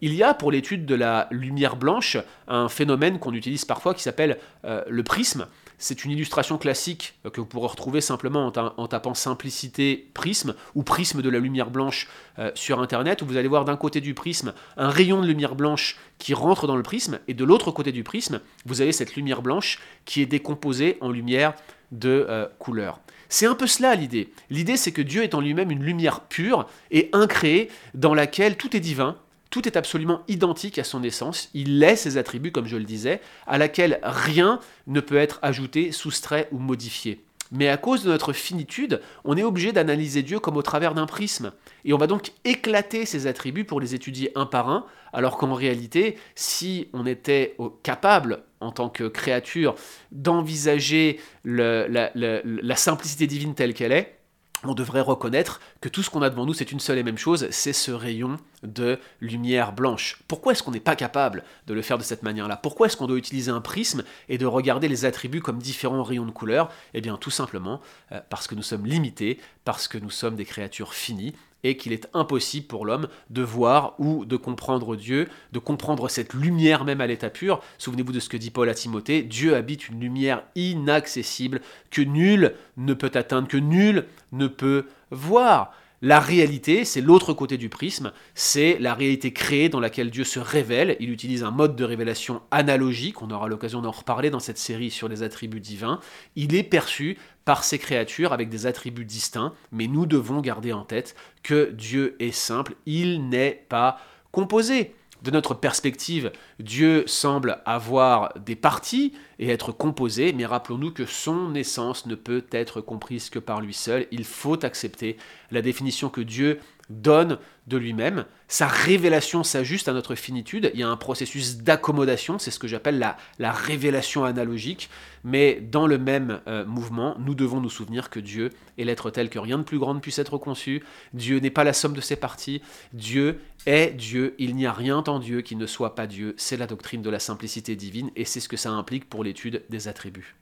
Il 0.00 0.14
y 0.14 0.24
a 0.24 0.34
pour 0.34 0.50
l'étude 0.50 0.84
de 0.84 0.96
la 0.96 1.28
lumière 1.30 1.76
blanche 1.76 2.16
un 2.48 2.68
phénomène 2.68 3.20
qu'on 3.20 3.34
utilise 3.34 3.64
parfois 3.64 3.94
qui 3.94 4.02
s'appelle 4.02 4.38
euh, 4.64 4.82
le 4.88 5.04
prisme. 5.04 5.46
C'est 5.82 6.04
une 6.04 6.12
illustration 6.12 6.58
classique 6.58 7.14
euh, 7.26 7.30
que 7.30 7.40
vous 7.40 7.46
pourrez 7.46 7.66
retrouver 7.66 8.00
simplement 8.00 8.52
en, 8.54 8.86
tapant 8.86 9.14
simplicité 9.14 10.08
prisme 10.14 10.54
ou 10.76 10.84
prisme 10.84 11.22
de 11.22 11.28
la 11.28 11.40
lumière 11.40 11.70
blanche 11.70 12.08
euh, 12.38 12.52
sur 12.54 12.80
Internet, 12.80 13.20
où 13.20 13.26
vous 13.26 13.36
allez 13.36 13.48
voir 13.48 13.64
d'un 13.64 13.76
côté 13.76 14.00
du 14.00 14.14
prisme 14.14 14.54
un 14.76 14.90
rayon 14.90 15.20
de 15.20 15.26
lumière 15.26 15.56
blanche 15.56 15.98
qui 16.18 16.34
rentre 16.34 16.68
dans 16.68 16.76
le 16.76 16.84
prisme, 16.84 17.18
et 17.26 17.34
de 17.34 17.44
l'autre 17.44 17.72
côté 17.72 17.90
du 17.90 18.04
prisme, 18.04 18.40
vous 18.64 18.80
avez 18.80 18.92
cette 18.92 19.16
lumière 19.16 19.42
blanche 19.42 19.80
qui 20.04 20.22
est 20.22 20.26
décomposée 20.26 20.98
en 21.00 21.10
lumière 21.10 21.52
de 21.90 22.48
couleur. 22.60 23.00
C'est 23.28 23.46
un 23.46 23.54
peu 23.54 23.66
cela 23.66 23.96
l'idée. 23.96 24.32
L'idée 24.50 24.76
c'est 24.76 24.92
que 24.92 25.02
Dieu 25.02 25.24
est 25.24 25.34
en 25.34 25.40
lui-même 25.40 25.72
une 25.72 25.82
lumière 25.82 26.20
pure 26.20 26.68
et 26.90 27.10
incréée 27.12 27.70
dans 27.94 28.14
laquelle 28.14 28.56
tout 28.56 28.76
est 28.76 28.80
divin, 28.80 29.16
tout 29.52 29.68
est 29.68 29.76
absolument 29.76 30.22
identique 30.28 30.78
à 30.78 30.84
son 30.84 31.04
essence, 31.04 31.50
il 31.52 31.84
est 31.84 31.94
ses 31.94 32.16
attributs 32.16 32.50
comme 32.52 32.66
je 32.66 32.78
le 32.78 32.84
disais, 32.84 33.20
à 33.46 33.58
laquelle 33.58 34.00
rien 34.02 34.58
ne 34.86 35.00
peut 35.00 35.18
être 35.18 35.38
ajouté, 35.42 35.92
soustrait 35.92 36.48
ou 36.52 36.58
modifié. 36.58 37.20
Mais 37.52 37.68
à 37.68 37.76
cause 37.76 38.02
de 38.02 38.08
notre 38.08 38.32
finitude, 38.32 39.02
on 39.24 39.36
est 39.36 39.42
obligé 39.42 39.72
d'analyser 39.72 40.22
Dieu 40.22 40.40
comme 40.40 40.56
au 40.56 40.62
travers 40.62 40.94
d'un 40.94 41.04
prisme. 41.04 41.52
Et 41.84 41.92
on 41.92 41.98
va 41.98 42.06
donc 42.06 42.32
éclater 42.44 43.04
ses 43.04 43.26
attributs 43.26 43.64
pour 43.64 43.78
les 43.78 43.94
étudier 43.94 44.32
un 44.34 44.46
par 44.46 44.70
un, 44.70 44.86
alors 45.12 45.36
qu'en 45.36 45.52
réalité, 45.52 46.16
si 46.34 46.88
on 46.94 47.04
était 47.04 47.54
capable 47.82 48.44
en 48.60 48.72
tant 48.72 48.88
que 48.88 49.04
créature, 49.04 49.74
d'envisager 50.12 51.20
la 51.44 52.76
simplicité 52.76 53.26
divine 53.26 53.54
telle 53.54 53.74
qu'elle 53.74 53.92
est, 53.92 54.21
on 54.64 54.74
devrait 54.74 55.00
reconnaître 55.00 55.60
que 55.80 55.88
tout 55.88 56.02
ce 56.02 56.10
qu'on 56.10 56.22
a 56.22 56.30
devant 56.30 56.46
nous, 56.46 56.54
c'est 56.54 56.72
une 56.72 56.80
seule 56.80 56.98
et 56.98 57.02
même 57.02 57.18
chose, 57.18 57.48
c'est 57.50 57.72
ce 57.72 57.90
rayon 57.90 58.36
de 58.62 58.98
lumière 59.20 59.72
blanche. 59.72 60.22
Pourquoi 60.28 60.52
est-ce 60.52 60.62
qu'on 60.62 60.70
n'est 60.70 60.80
pas 60.80 60.96
capable 60.96 61.44
de 61.66 61.74
le 61.74 61.82
faire 61.82 61.98
de 61.98 62.02
cette 62.02 62.22
manière-là? 62.22 62.56
Pourquoi 62.56 62.86
est-ce 62.86 62.96
qu'on 62.96 63.06
doit 63.06 63.18
utiliser 63.18 63.50
un 63.50 63.60
prisme 63.60 64.04
et 64.28 64.38
de 64.38 64.46
regarder 64.46 64.88
les 64.88 65.04
attributs 65.04 65.40
comme 65.40 65.58
différents 65.58 66.02
rayons 66.02 66.26
de 66.26 66.30
couleur? 66.30 66.70
Eh 66.94 67.00
bien 67.00 67.16
tout 67.16 67.30
simplement 67.30 67.80
euh, 68.12 68.20
parce 68.30 68.46
que 68.46 68.54
nous 68.54 68.62
sommes 68.62 68.86
limités, 68.86 69.40
parce 69.64 69.88
que 69.88 69.98
nous 69.98 70.10
sommes 70.10 70.36
des 70.36 70.44
créatures 70.44 70.94
finies 70.94 71.34
et 71.64 71.76
qu'il 71.76 71.92
est 71.92 72.08
impossible 72.14 72.66
pour 72.66 72.84
l'homme 72.84 73.08
de 73.30 73.42
voir 73.42 73.94
ou 73.98 74.24
de 74.24 74.36
comprendre 74.36 74.96
Dieu, 74.96 75.28
de 75.52 75.58
comprendre 75.58 76.08
cette 76.08 76.34
lumière 76.34 76.84
même 76.84 77.00
à 77.00 77.06
l'état 77.06 77.30
pur. 77.30 77.60
Souvenez-vous 77.78 78.12
de 78.12 78.20
ce 78.20 78.28
que 78.28 78.36
dit 78.36 78.50
Paul 78.50 78.68
à 78.68 78.74
Timothée, 78.74 79.22
Dieu 79.22 79.54
habite 79.54 79.88
une 79.88 80.00
lumière 80.00 80.42
inaccessible 80.54 81.60
que 81.90 82.02
nul 82.02 82.54
ne 82.76 82.94
peut 82.94 83.12
atteindre, 83.14 83.48
que 83.48 83.56
nul 83.56 84.06
ne 84.32 84.46
peut 84.46 84.86
voir. 85.10 85.72
La 86.04 86.18
réalité, 86.18 86.84
c'est 86.84 87.00
l'autre 87.00 87.32
côté 87.32 87.56
du 87.56 87.68
prisme, 87.68 88.12
c'est 88.34 88.76
la 88.80 88.92
réalité 88.92 89.32
créée 89.32 89.68
dans 89.68 89.78
laquelle 89.78 90.10
Dieu 90.10 90.24
se 90.24 90.40
révèle. 90.40 90.96
Il 90.98 91.10
utilise 91.10 91.44
un 91.44 91.52
mode 91.52 91.76
de 91.76 91.84
révélation 91.84 92.42
analogique, 92.50 93.22
on 93.22 93.30
aura 93.30 93.46
l'occasion 93.46 93.80
d'en 93.80 93.92
reparler 93.92 94.28
dans 94.28 94.40
cette 94.40 94.58
série 94.58 94.90
sur 94.90 95.08
les 95.08 95.22
attributs 95.22 95.60
divins. 95.60 96.00
Il 96.34 96.56
est 96.56 96.64
perçu 96.64 97.18
par 97.44 97.62
ces 97.62 97.78
créatures 97.78 98.32
avec 98.32 98.48
des 98.48 98.66
attributs 98.66 99.04
distincts, 99.04 99.54
mais 99.70 99.86
nous 99.86 100.06
devons 100.06 100.40
garder 100.40 100.72
en 100.72 100.84
tête 100.84 101.14
que 101.44 101.70
Dieu 101.70 102.16
est 102.18 102.32
simple, 102.32 102.74
il 102.84 103.28
n'est 103.28 103.64
pas 103.68 103.98
composé 104.32 104.96
de 105.22 105.30
notre 105.30 105.54
perspective, 105.54 106.32
Dieu 106.58 107.04
semble 107.06 107.62
avoir 107.64 108.34
des 108.38 108.56
parties 108.56 109.12
et 109.38 109.48
être 109.50 109.72
composé, 109.72 110.32
mais 110.32 110.46
rappelons-nous 110.46 110.92
que 110.92 111.06
son 111.06 111.54
essence 111.54 112.06
ne 112.06 112.14
peut 112.14 112.44
être 112.50 112.80
comprise 112.80 113.30
que 113.30 113.38
par 113.38 113.60
lui 113.60 113.72
seul. 113.72 114.06
Il 114.10 114.24
faut 114.24 114.64
accepter 114.64 115.16
la 115.50 115.62
définition 115.62 116.08
que 116.08 116.20
Dieu 116.20 116.58
donne 116.90 117.38
de 117.66 117.76
lui-même. 117.76 118.24
Sa 118.48 118.66
révélation 118.66 119.44
s'ajuste 119.44 119.88
à 119.88 119.92
notre 119.92 120.14
finitude. 120.14 120.70
Il 120.74 120.80
y 120.80 120.82
a 120.82 120.88
un 120.88 120.96
processus 120.96 121.58
d'accommodation, 121.58 122.38
c'est 122.38 122.50
ce 122.50 122.58
que 122.58 122.68
j'appelle 122.68 122.98
la, 122.98 123.16
la, 123.38 123.52
révélation 123.52 124.24
analogique. 124.24 124.90
Mais 125.24 125.60
dans 125.60 125.86
le 125.86 125.96
même 125.96 126.40
euh, 126.48 126.64
mouvement, 126.64 127.16
nous 127.18 127.34
devons 127.34 127.60
nous 127.60 127.70
souvenir 127.70 128.10
que 128.10 128.20
Dieu 128.20 128.50
est 128.78 128.84
l'être 128.84 129.10
tel 129.10 129.30
que 129.30 129.38
rien 129.38 129.58
de 129.58 129.62
plus 129.62 129.78
grand 129.78 129.94
ne 129.94 130.00
puisse 130.00 130.18
être 130.18 130.38
conçu. 130.38 130.82
Dieu 131.14 131.38
n'est 131.38 131.50
pas 131.50 131.64
la 131.64 131.72
somme 131.72 131.94
de 131.94 132.00
ses 132.00 132.16
parties. 132.16 132.60
Dieu 132.92 133.40
est 133.66 133.92
Dieu. 133.96 134.34
Il 134.38 134.56
n'y 134.56 134.66
a 134.66 134.72
rien 134.72 134.98
en 135.06 135.18
Dieu 135.18 135.40
qui 135.40 135.56
ne 135.56 135.66
soit 135.66 135.94
pas 135.94 136.06
Dieu. 136.06 136.34
C'est 136.36 136.56
la 136.56 136.66
doctrine 136.66 137.02
de 137.02 137.10
la 137.10 137.20
simplicité 137.20 137.76
divine 137.76 138.10
et 138.16 138.24
c'est 138.24 138.40
ce 138.40 138.48
que 138.48 138.56
ça 138.56 138.70
implique 138.70 139.08
pour 139.08 139.24
l'étude 139.24 139.62
des 139.70 139.88
attributs. 139.88 140.36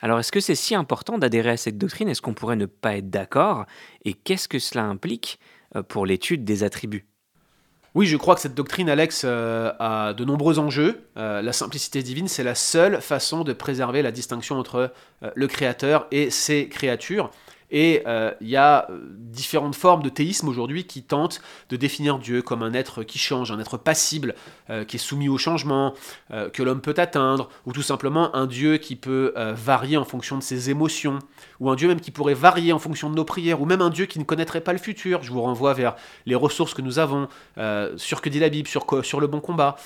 Alors 0.00 0.18
est-ce 0.18 0.32
que 0.32 0.40
c'est 0.40 0.56
si 0.56 0.74
important 0.74 1.16
d'adhérer 1.16 1.50
à 1.50 1.56
cette 1.56 1.78
doctrine? 1.78 2.08
Est-ce 2.08 2.22
qu'on 2.22 2.34
pourrait 2.34 2.56
ne 2.56 2.66
pas 2.66 2.96
être 2.96 3.08
d'accord? 3.08 3.66
Et 4.04 4.14
qu'est-ce 4.14 4.48
que 4.48 4.58
cela 4.58 4.84
implique 4.84 5.38
pour 5.88 6.06
l'étude 6.06 6.44
des 6.44 6.64
attributs. 6.64 7.06
Oui, 7.94 8.06
je 8.06 8.16
crois 8.16 8.34
que 8.34 8.40
cette 8.40 8.54
doctrine, 8.54 8.88
Alex, 8.88 9.22
euh, 9.24 9.70
a 9.78 10.14
de 10.14 10.24
nombreux 10.24 10.58
enjeux. 10.58 11.06
Euh, 11.18 11.42
la 11.42 11.52
simplicité 11.52 12.02
divine, 12.02 12.26
c'est 12.26 12.42
la 12.42 12.54
seule 12.54 13.02
façon 13.02 13.44
de 13.44 13.52
préserver 13.52 14.00
la 14.00 14.10
distinction 14.10 14.56
entre 14.56 14.92
le 15.34 15.46
Créateur 15.46 16.06
et 16.10 16.30
ses 16.30 16.68
créatures. 16.68 17.30
Et 17.72 18.02
euh, 18.06 18.32
il 18.42 18.48
y 18.48 18.56
a 18.56 18.86
euh, 18.90 18.98
différentes 19.08 19.74
formes 19.74 20.02
de 20.02 20.10
théisme 20.10 20.46
aujourd'hui 20.46 20.84
qui 20.84 21.02
tentent 21.02 21.40
de 21.70 21.76
définir 21.76 22.18
Dieu 22.18 22.42
comme 22.42 22.62
un 22.62 22.74
être 22.74 23.02
qui 23.02 23.18
change, 23.18 23.50
un 23.50 23.58
être 23.58 23.78
passible, 23.78 24.34
euh, 24.68 24.84
qui 24.84 24.96
est 24.96 24.98
soumis 24.98 25.30
au 25.30 25.38
changement, 25.38 25.94
que 26.52 26.62
l'homme 26.62 26.82
peut 26.82 26.94
atteindre, 26.98 27.48
ou 27.64 27.72
tout 27.72 27.82
simplement 27.82 28.34
un 28.36 28.46
Dieu 28.46 28.76
qui 28.76 28.96
peut 28.96 29.32
varier 29.54 29.96
en 29.96 30.04
fonction 30.04 30.36
de 30.36 30.42
ses 30.42 30.68
émotions, 30.68 31.18
ou 31.60 31.70
un 31.70 31.76
Dieu 31.76 31.88
même 31.88 32.00
qui 32.00 32.10
pourrait 32.10 32.34
varier 32.34 32.72
en 32.72 32.78
fonction 32.78 33.08
de 33.08 33.14
nos 33.14 33.24
prières, 33.24 33.62
ou 33.62 33.64
même 33.64 33.80
un 33.80 33.88
Dieu 33.88 34.04
qui 34.04 34.18
ne 34.18 34.24
connaîtrait 34.24 34.60
pas 34.60 34.72
le 34.72 34.78
futur. 34.78 35.22
Je 35.22 35.32
vous 35.32 35.40
renvoie 35.40 35.72
vers 35.72 35.96
les 36.26 36.34
ressources 36.34 36.74
que 36.74 36.82
nous 36.82 36.98
avons 36.98 37.28
sur 37.96 38.20
que 38.20 38.28
dit 38.28 38.40
la 38.40 38.50
Bible, 38.50 38.68
sur, 38.68 38.84
sur 39.02 39.20
le 39.20 39.26
bon 39.26 39.40
combat, 39.40 39.76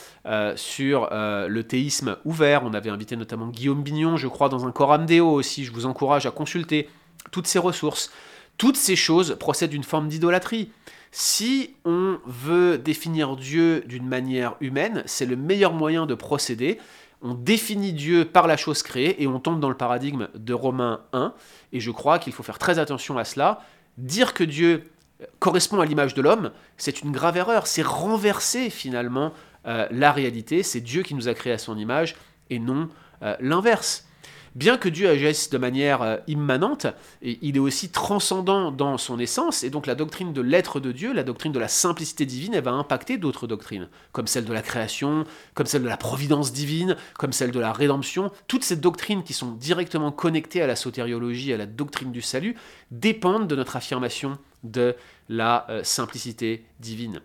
sur 0.57 1.09
le 1.13 1.61
théisme 1.63 2.17
ouvert. 2.25 2.65
On 2.65 2.75
avait 2.75 2.91
invité 2.91 3.17
notamment 3.17 3.47
Guillaume 3.47 3.83
Bignon, 3.83 4.17
je 4.17 4.27
crois, 4.27 4.49
dans 4.49 4.67
un 4.67 4.73
Coram 4.73 5.07
Deo 5.07 5.31
aussi. 5.31 5.65
Je 5.65 5.73
vous 5.73 5.87
encourage 5.87 6.27
à 6.27 6.31
consulter 6.31 6.89
toutes 7.31 7.47
ces 7.47 7.59
ressources. 7.59 8.11
Toutes 8.59 8.77
ces 8.77 8.97
choses 8.97 9.37
procèdent 9.39 9.71
d'une 9.71 9.85
forme 9.85 10.09
d'idolâtrie. 10.09 10.71
Si 11.13 11.75
on 11.85 12.19
veut 12.27 12.79
définir 12.79 13.37
Dieu 13.37 13.83
d'une 13.87 14.07
manière 14.07 14.57
humaine, 14.61 15.03
c'est 15.07 15.27
le 15.27 15.37
meilleur 15.37 15.73
moyen 15.73 16.07
de 16.07 16.15
procéder. 16.15 16.79
On 17.23 17.35
définit 17.35 17.93
Dieu 17.93 18.25
par 18.25 18.47
la 18.47 18.57
chose 18.57 18.83
créée 18.83 19.23
et 19.23 19.27
on 19.27 19.41
tombe 19.41 19.61
dans 19.61 19.69
le 19.69 19.77
paradigme 19.77 20.29
de 20.35 20.55
Romains 20.55 21.01
1. 21.13 21.33
Et 21.73 21.81
je 21.81 21.91
crois 21.91 22.19
qu'il 22.19 22.33
faut 22.33 22.43
faire 22.43 22.59
très 22.59 22.79
attention 22.79 23.19
à 23.19 23.25
cela. 23.25 23.63
Dire 23.99 24.35
que 24.35 24.45
Dieu 24.45 24.85
correspond 25.39 25.81
à 25.81 25.87
l'image 25.87 26.15
de 26.15 26.23
l'homme, 26.23 26.51
c'est 26.77 27.01
une 27.01 27.13
grave 27.13 27.37
erreur. 27.37 27.67
C'est 27.67 27.83
renverser 27.83 28.71
finalement 28.71 29.33
euh, 29.67 29.87
la 29.91 30.13
réalité. 30.13 30.63
C'est 30.63 30.81
Dieu 30.81 31.03
qui 31.03 31.15
nous 31.15 31.29
a 31.29 31.35
créés 31.35 31.55
à 31.55 31.59
son 31.59 31.79
image 31.79 32.17
et 32.51 32.59
non 32.59 32.89
euh, 33.23 33.37
l'inverse 33.41 34.07
bien 34.57 34.79
que 34.79 34.89
Dieu 34.89 35.09
agisse 35.09 35.51
de 35.51 35.59
manière 35.59 36.03
euh, 36.03 36.17
immanente, 36.27 36.87
il 37.23 37.57
est 37.57 37.61
aussi 37.61 37.91
transcendant 37.91 38.73
dans 38.73 38.97
son 38.97 39.19
essence, 39.19 39.63
et 39.63 39.71
donc 39.71 39.87
la 39.87 39.95
doctrine 39.95 40.33
de 40.33 40.41
l'être 40.41 40.81
de 40.81 40.93
Dieu, 40.93 41.13
la 41.13 41.23
doctrine 41.23 41.53
de 41.53 41.59
la 41.59 41.69
simplicité 41.69 42.25
divine, 42.25 42.55
elle 42.55 42.65
va 42.65 42.73
impacter 42.73 43.19
d'autres 43.19 43.47
doctrines, 43.47 43.89
comme 44.13 44.27
celle 44.27 44.47
de 44.47 44.53
la 44.53 44.63
création, 44.63 45.25
comme 45.55 45.67
celle 45.67 45.83
de 45.83 45.89
la 45.89 45.99
providence 45.99 46.53
divine, 46.53 46.97
comme 47.19 47.33
celle 47.33 47.53
de 47.53 47.61
la 47.61 47.73
rédemption. 47.73 48.33
Toutes 48.49 48.65
ces 48.65 48.77
doctrines 48.77 49.23
qui 49.23 49.35
sont 49.35 49.53
directement 49.53 50.11
connectées 50.11 50.63
à 50.63 50.67
la 50.67 50.77
sotériologie, 50.77 51.53
à 51.53 51.59
la 51.59 51.67
doctrine 51.67 52.11
du 52.11 52.23
salut, 52.23 52.57
dépendent 52.91 53.47
de 53.47 53.57
notre 53.57 53.77
affirmation 53.77 54.39
de 54.65 54.97
la 55.29 55.67
euh, 55.69 55.85
simplicité 55.85 56.65
divine. 56.81 57.21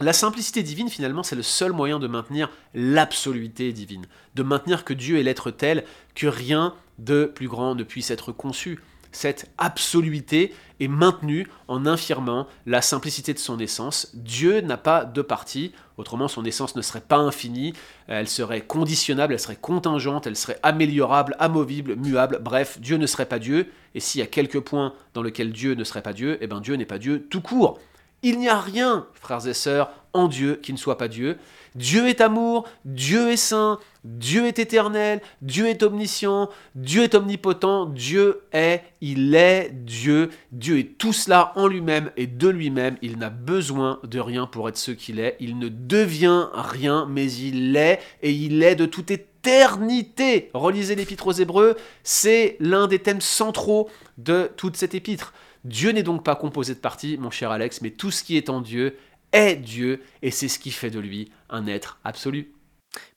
La 0.00 0.12
simplicité 0.12 0.62
divine, 0.62 0.88
finalement, 0.88 1.22
c'est 1.22 1.36
le 1.36 1.42
seul 1.42 1.72
moyen 1.72 1.98
de 1.98 2.06
maintenir 2.06 2.50
l'absoluité 2.74 3.72
divine, 3.72 4.06
de 4.34 4.42
maintenir 4.42 4.84
que 4.84 4.94
Dieu 4.94 5.18
est 5.18 5.22
l'être 5.22 5.50
tel 5.50 5.84
que 6.14 6.26
rien 6.26 6.74
de 6.98 7.24
plus 7.24 7.48
grand 7.48 7.74
ne 7.74 7.84
puisse 7.84 8.10
être 8.10 8.32
conçu. 8.32 8.80
Cette 9.12 9.50
absoluité 9.58 10.54
est 10.80 10.88
maintenue 10.88 11.46
en 11.68 11.84
infirmant 11.84 12.48
la 12.64 12.80
simplicité 12.80 13.34
de 13.34 13.38
son 13.38 13.58
essence. 13.58 14.10
Dieu 14.14 14.62
n'a 14.62 14.78
pas 14.78 15.04
de 15.04 15.20
partie, 15.20 15.72
autrement 15.98 16.28
son 16.28 16.46
essence 16.46 16.74
ne 16.74 16.82
serait 16.82 17.02
pas 17.02 17.18
infinie, 17.18 17.74
elle 18.08 18.26
serait 18.26 18.62
conditionnable, 18.62 19.34
elle 19.34 19.38
serait 19.38 19.56
contingente, 19.56 20.26
elle 20.26 20.36
serait 20.36 20.58
améliorable, 20.62 21.36
amovible, 21.38 21.94
muable, 21.96 22.38
bref, 22.40 22.80
Dieu 22.80 22.96
ne 22.96 23.06
serait 23.06 23.26
pas 23.26 23.38
Dieu, 23.38 23.70
et 23.94 24.00
s'il 24.00 24.20
y 24.20 24.24
a 24.24 24.26
quelques 24.26 24.60
points 24.60 24.94
dans 25.12 25.22
lesquels 25.22 25.52
Dieu 25.52 25.74
ne 25.74 25.84
serait 25.84 26.02
pas 26.02 26.14
Dieu, 26.14 26.38
eh 26.40 26.46
bien 26.46 26.60
Dieu 26.60 26.74
n'est 26.76 26.86
pas 26.86 26.98
Dieu 26.98 27.26
tout 27.28 27.42
court. 27.42 27.78
Il 28.22 28.38
n'y 28.38 28.48
a 28.48 28.60
rien, 28.60 29.06
frères 29.14 29.46
et 29.46 29.54
sœurs, 29.54 29.90
en 30.12 30.28
Dieu 30.28 30.60
qui 30.62 30.72
ne 30.72 30.78
soit 30.78 30.98
pas 30.98 31.08
Dieu. 31.08 31.38
Dieu 31.74 32.08
est 32.08 32.20
amour, 32.20 32.68
Dieu 32.84 33.30
est 33.30 33.36
saint, 33.36 33.78
Dieu 34.04 34.46
est 34.46 34.58
éternel, 34.58 35.20
Dieu 35.40 35.68
est 35.68 35.82
omniscient, 35.82 36.50
Dieu 36.74 37.02
est 37.02 37.14
omnipotent, 37.14 37.86
Dieu 37.86 38.42
est, 38.52 38.84
il 39.00 39.34
est 39.34 39.70
Dieu. 39.72 40.30
Dieu 40.52 40.78
est 40.78 40.98
tout 40.98 41.12
cela 41.12 41.52
en 41.56 41.66
lui-même 41.66 42.10
et 42.16 42.26
de 42.26 42.48
lui-même. 42.48 42.96
Il 43.00 43.18
n'a 43.18 43.30
besoin 43.30 44.00
de 44.04 44.20
rien 44.20 44.46
pour 44.46 44.68
être 44.68 44.76
ce 44.76 44.90
qu'il 44.90 45.18
est. 45.18 45.36
Il 45.40 45.58
ne 45.58 45.68
devient 45.68 46.48
rien, 46.52 47.06
mais 47.08 47.32
il 47.32 47.76
est 47.76 48.00
et 48.22 48.32
il 48.32 48.62
est 48.62 48.76
de 48.76 48.86
toute 48.86 49.10
éternité. 49.10 50.50
Relisez 50.52 50.94
l'épître 50.94 51.26
aux 51.26 51.32
Hébreux, 51.32 51.76
c'est 52.04 52.56
l'un 52.60 52.86
des 52.86 52.98
thèmes 52.98 53.22
centraux 53.22 53.88
de 54.18 54.50
toute 54.56 54.76
cette 54.76 54.94
épître. 54.94 55.32
Dieu 55.64 55.90
n'est 55.92 56.02
donc 56.02 56.24
pas 56.24 56.36
composé 56.36 56.74
de 56.74 56.80
parties, 56.80 57.16
mon 57.18 57.30
cher 57.30 57.50
Alex, 57.50 57.82
mais 57.82 57.90
tout 57.90 58.10
ce 58.10 58.24
qui 58.24 58.36
est 58.36 58.50
en 58.50 58.60
Dieu 58.60 58.96
est 59.32 59.56
Dieu, 59.56 60.02
et 60.22 60.30
c'est 60.30 60.48
ce 60.48 60.58
qui 60.58 60.70
fait 60.70 60.90
de 60.90 60.98
lui 60.98 61.30
un 61.48 61.66
être 61.66 61.98
absolu. 62.04 62.52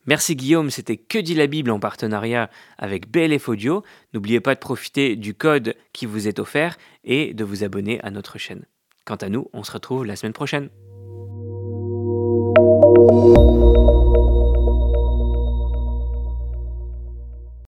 Merci 0.06 0.36
Guillaume, 0.36 0.70
c'était 0.70 0.98
Que 0.98 1.18
dit 1.18 1.34
la 1.34 1.48
Bible 1.48 1.72
en 1.72 1.80
partenariat 1.80 2.50
avec 2.78 3.10
BLF 3.10 3.50
Audio. 3.50 3.84
N'oubliez 4.14 4.40
pas 4.40 4.54
de 4.54 4.60
profiter 4.60 5.16
du 5.16 5.34
code 5.34 5.76
qui 5.94 6.06
vous 6.06 6.28
est 6.28 6.40
offert 6.40 6.78
et 7.04 7.34
de 7.34 7.44
vous 7.44 7.64
abonner 7.64 8.00
à 8.02 8.12
notre 8.12 8.38
chaîne. 8.38 8.66
Quant 9.04 9.16
à 9.16 9.30
nous, 9.30 9.50
on 9.52 9.64
se 9.64 9.72
retrouve 9.72 10.06
la 10.06 10.16
semaine 10.16 10.34
prochaine. 10.34 10.70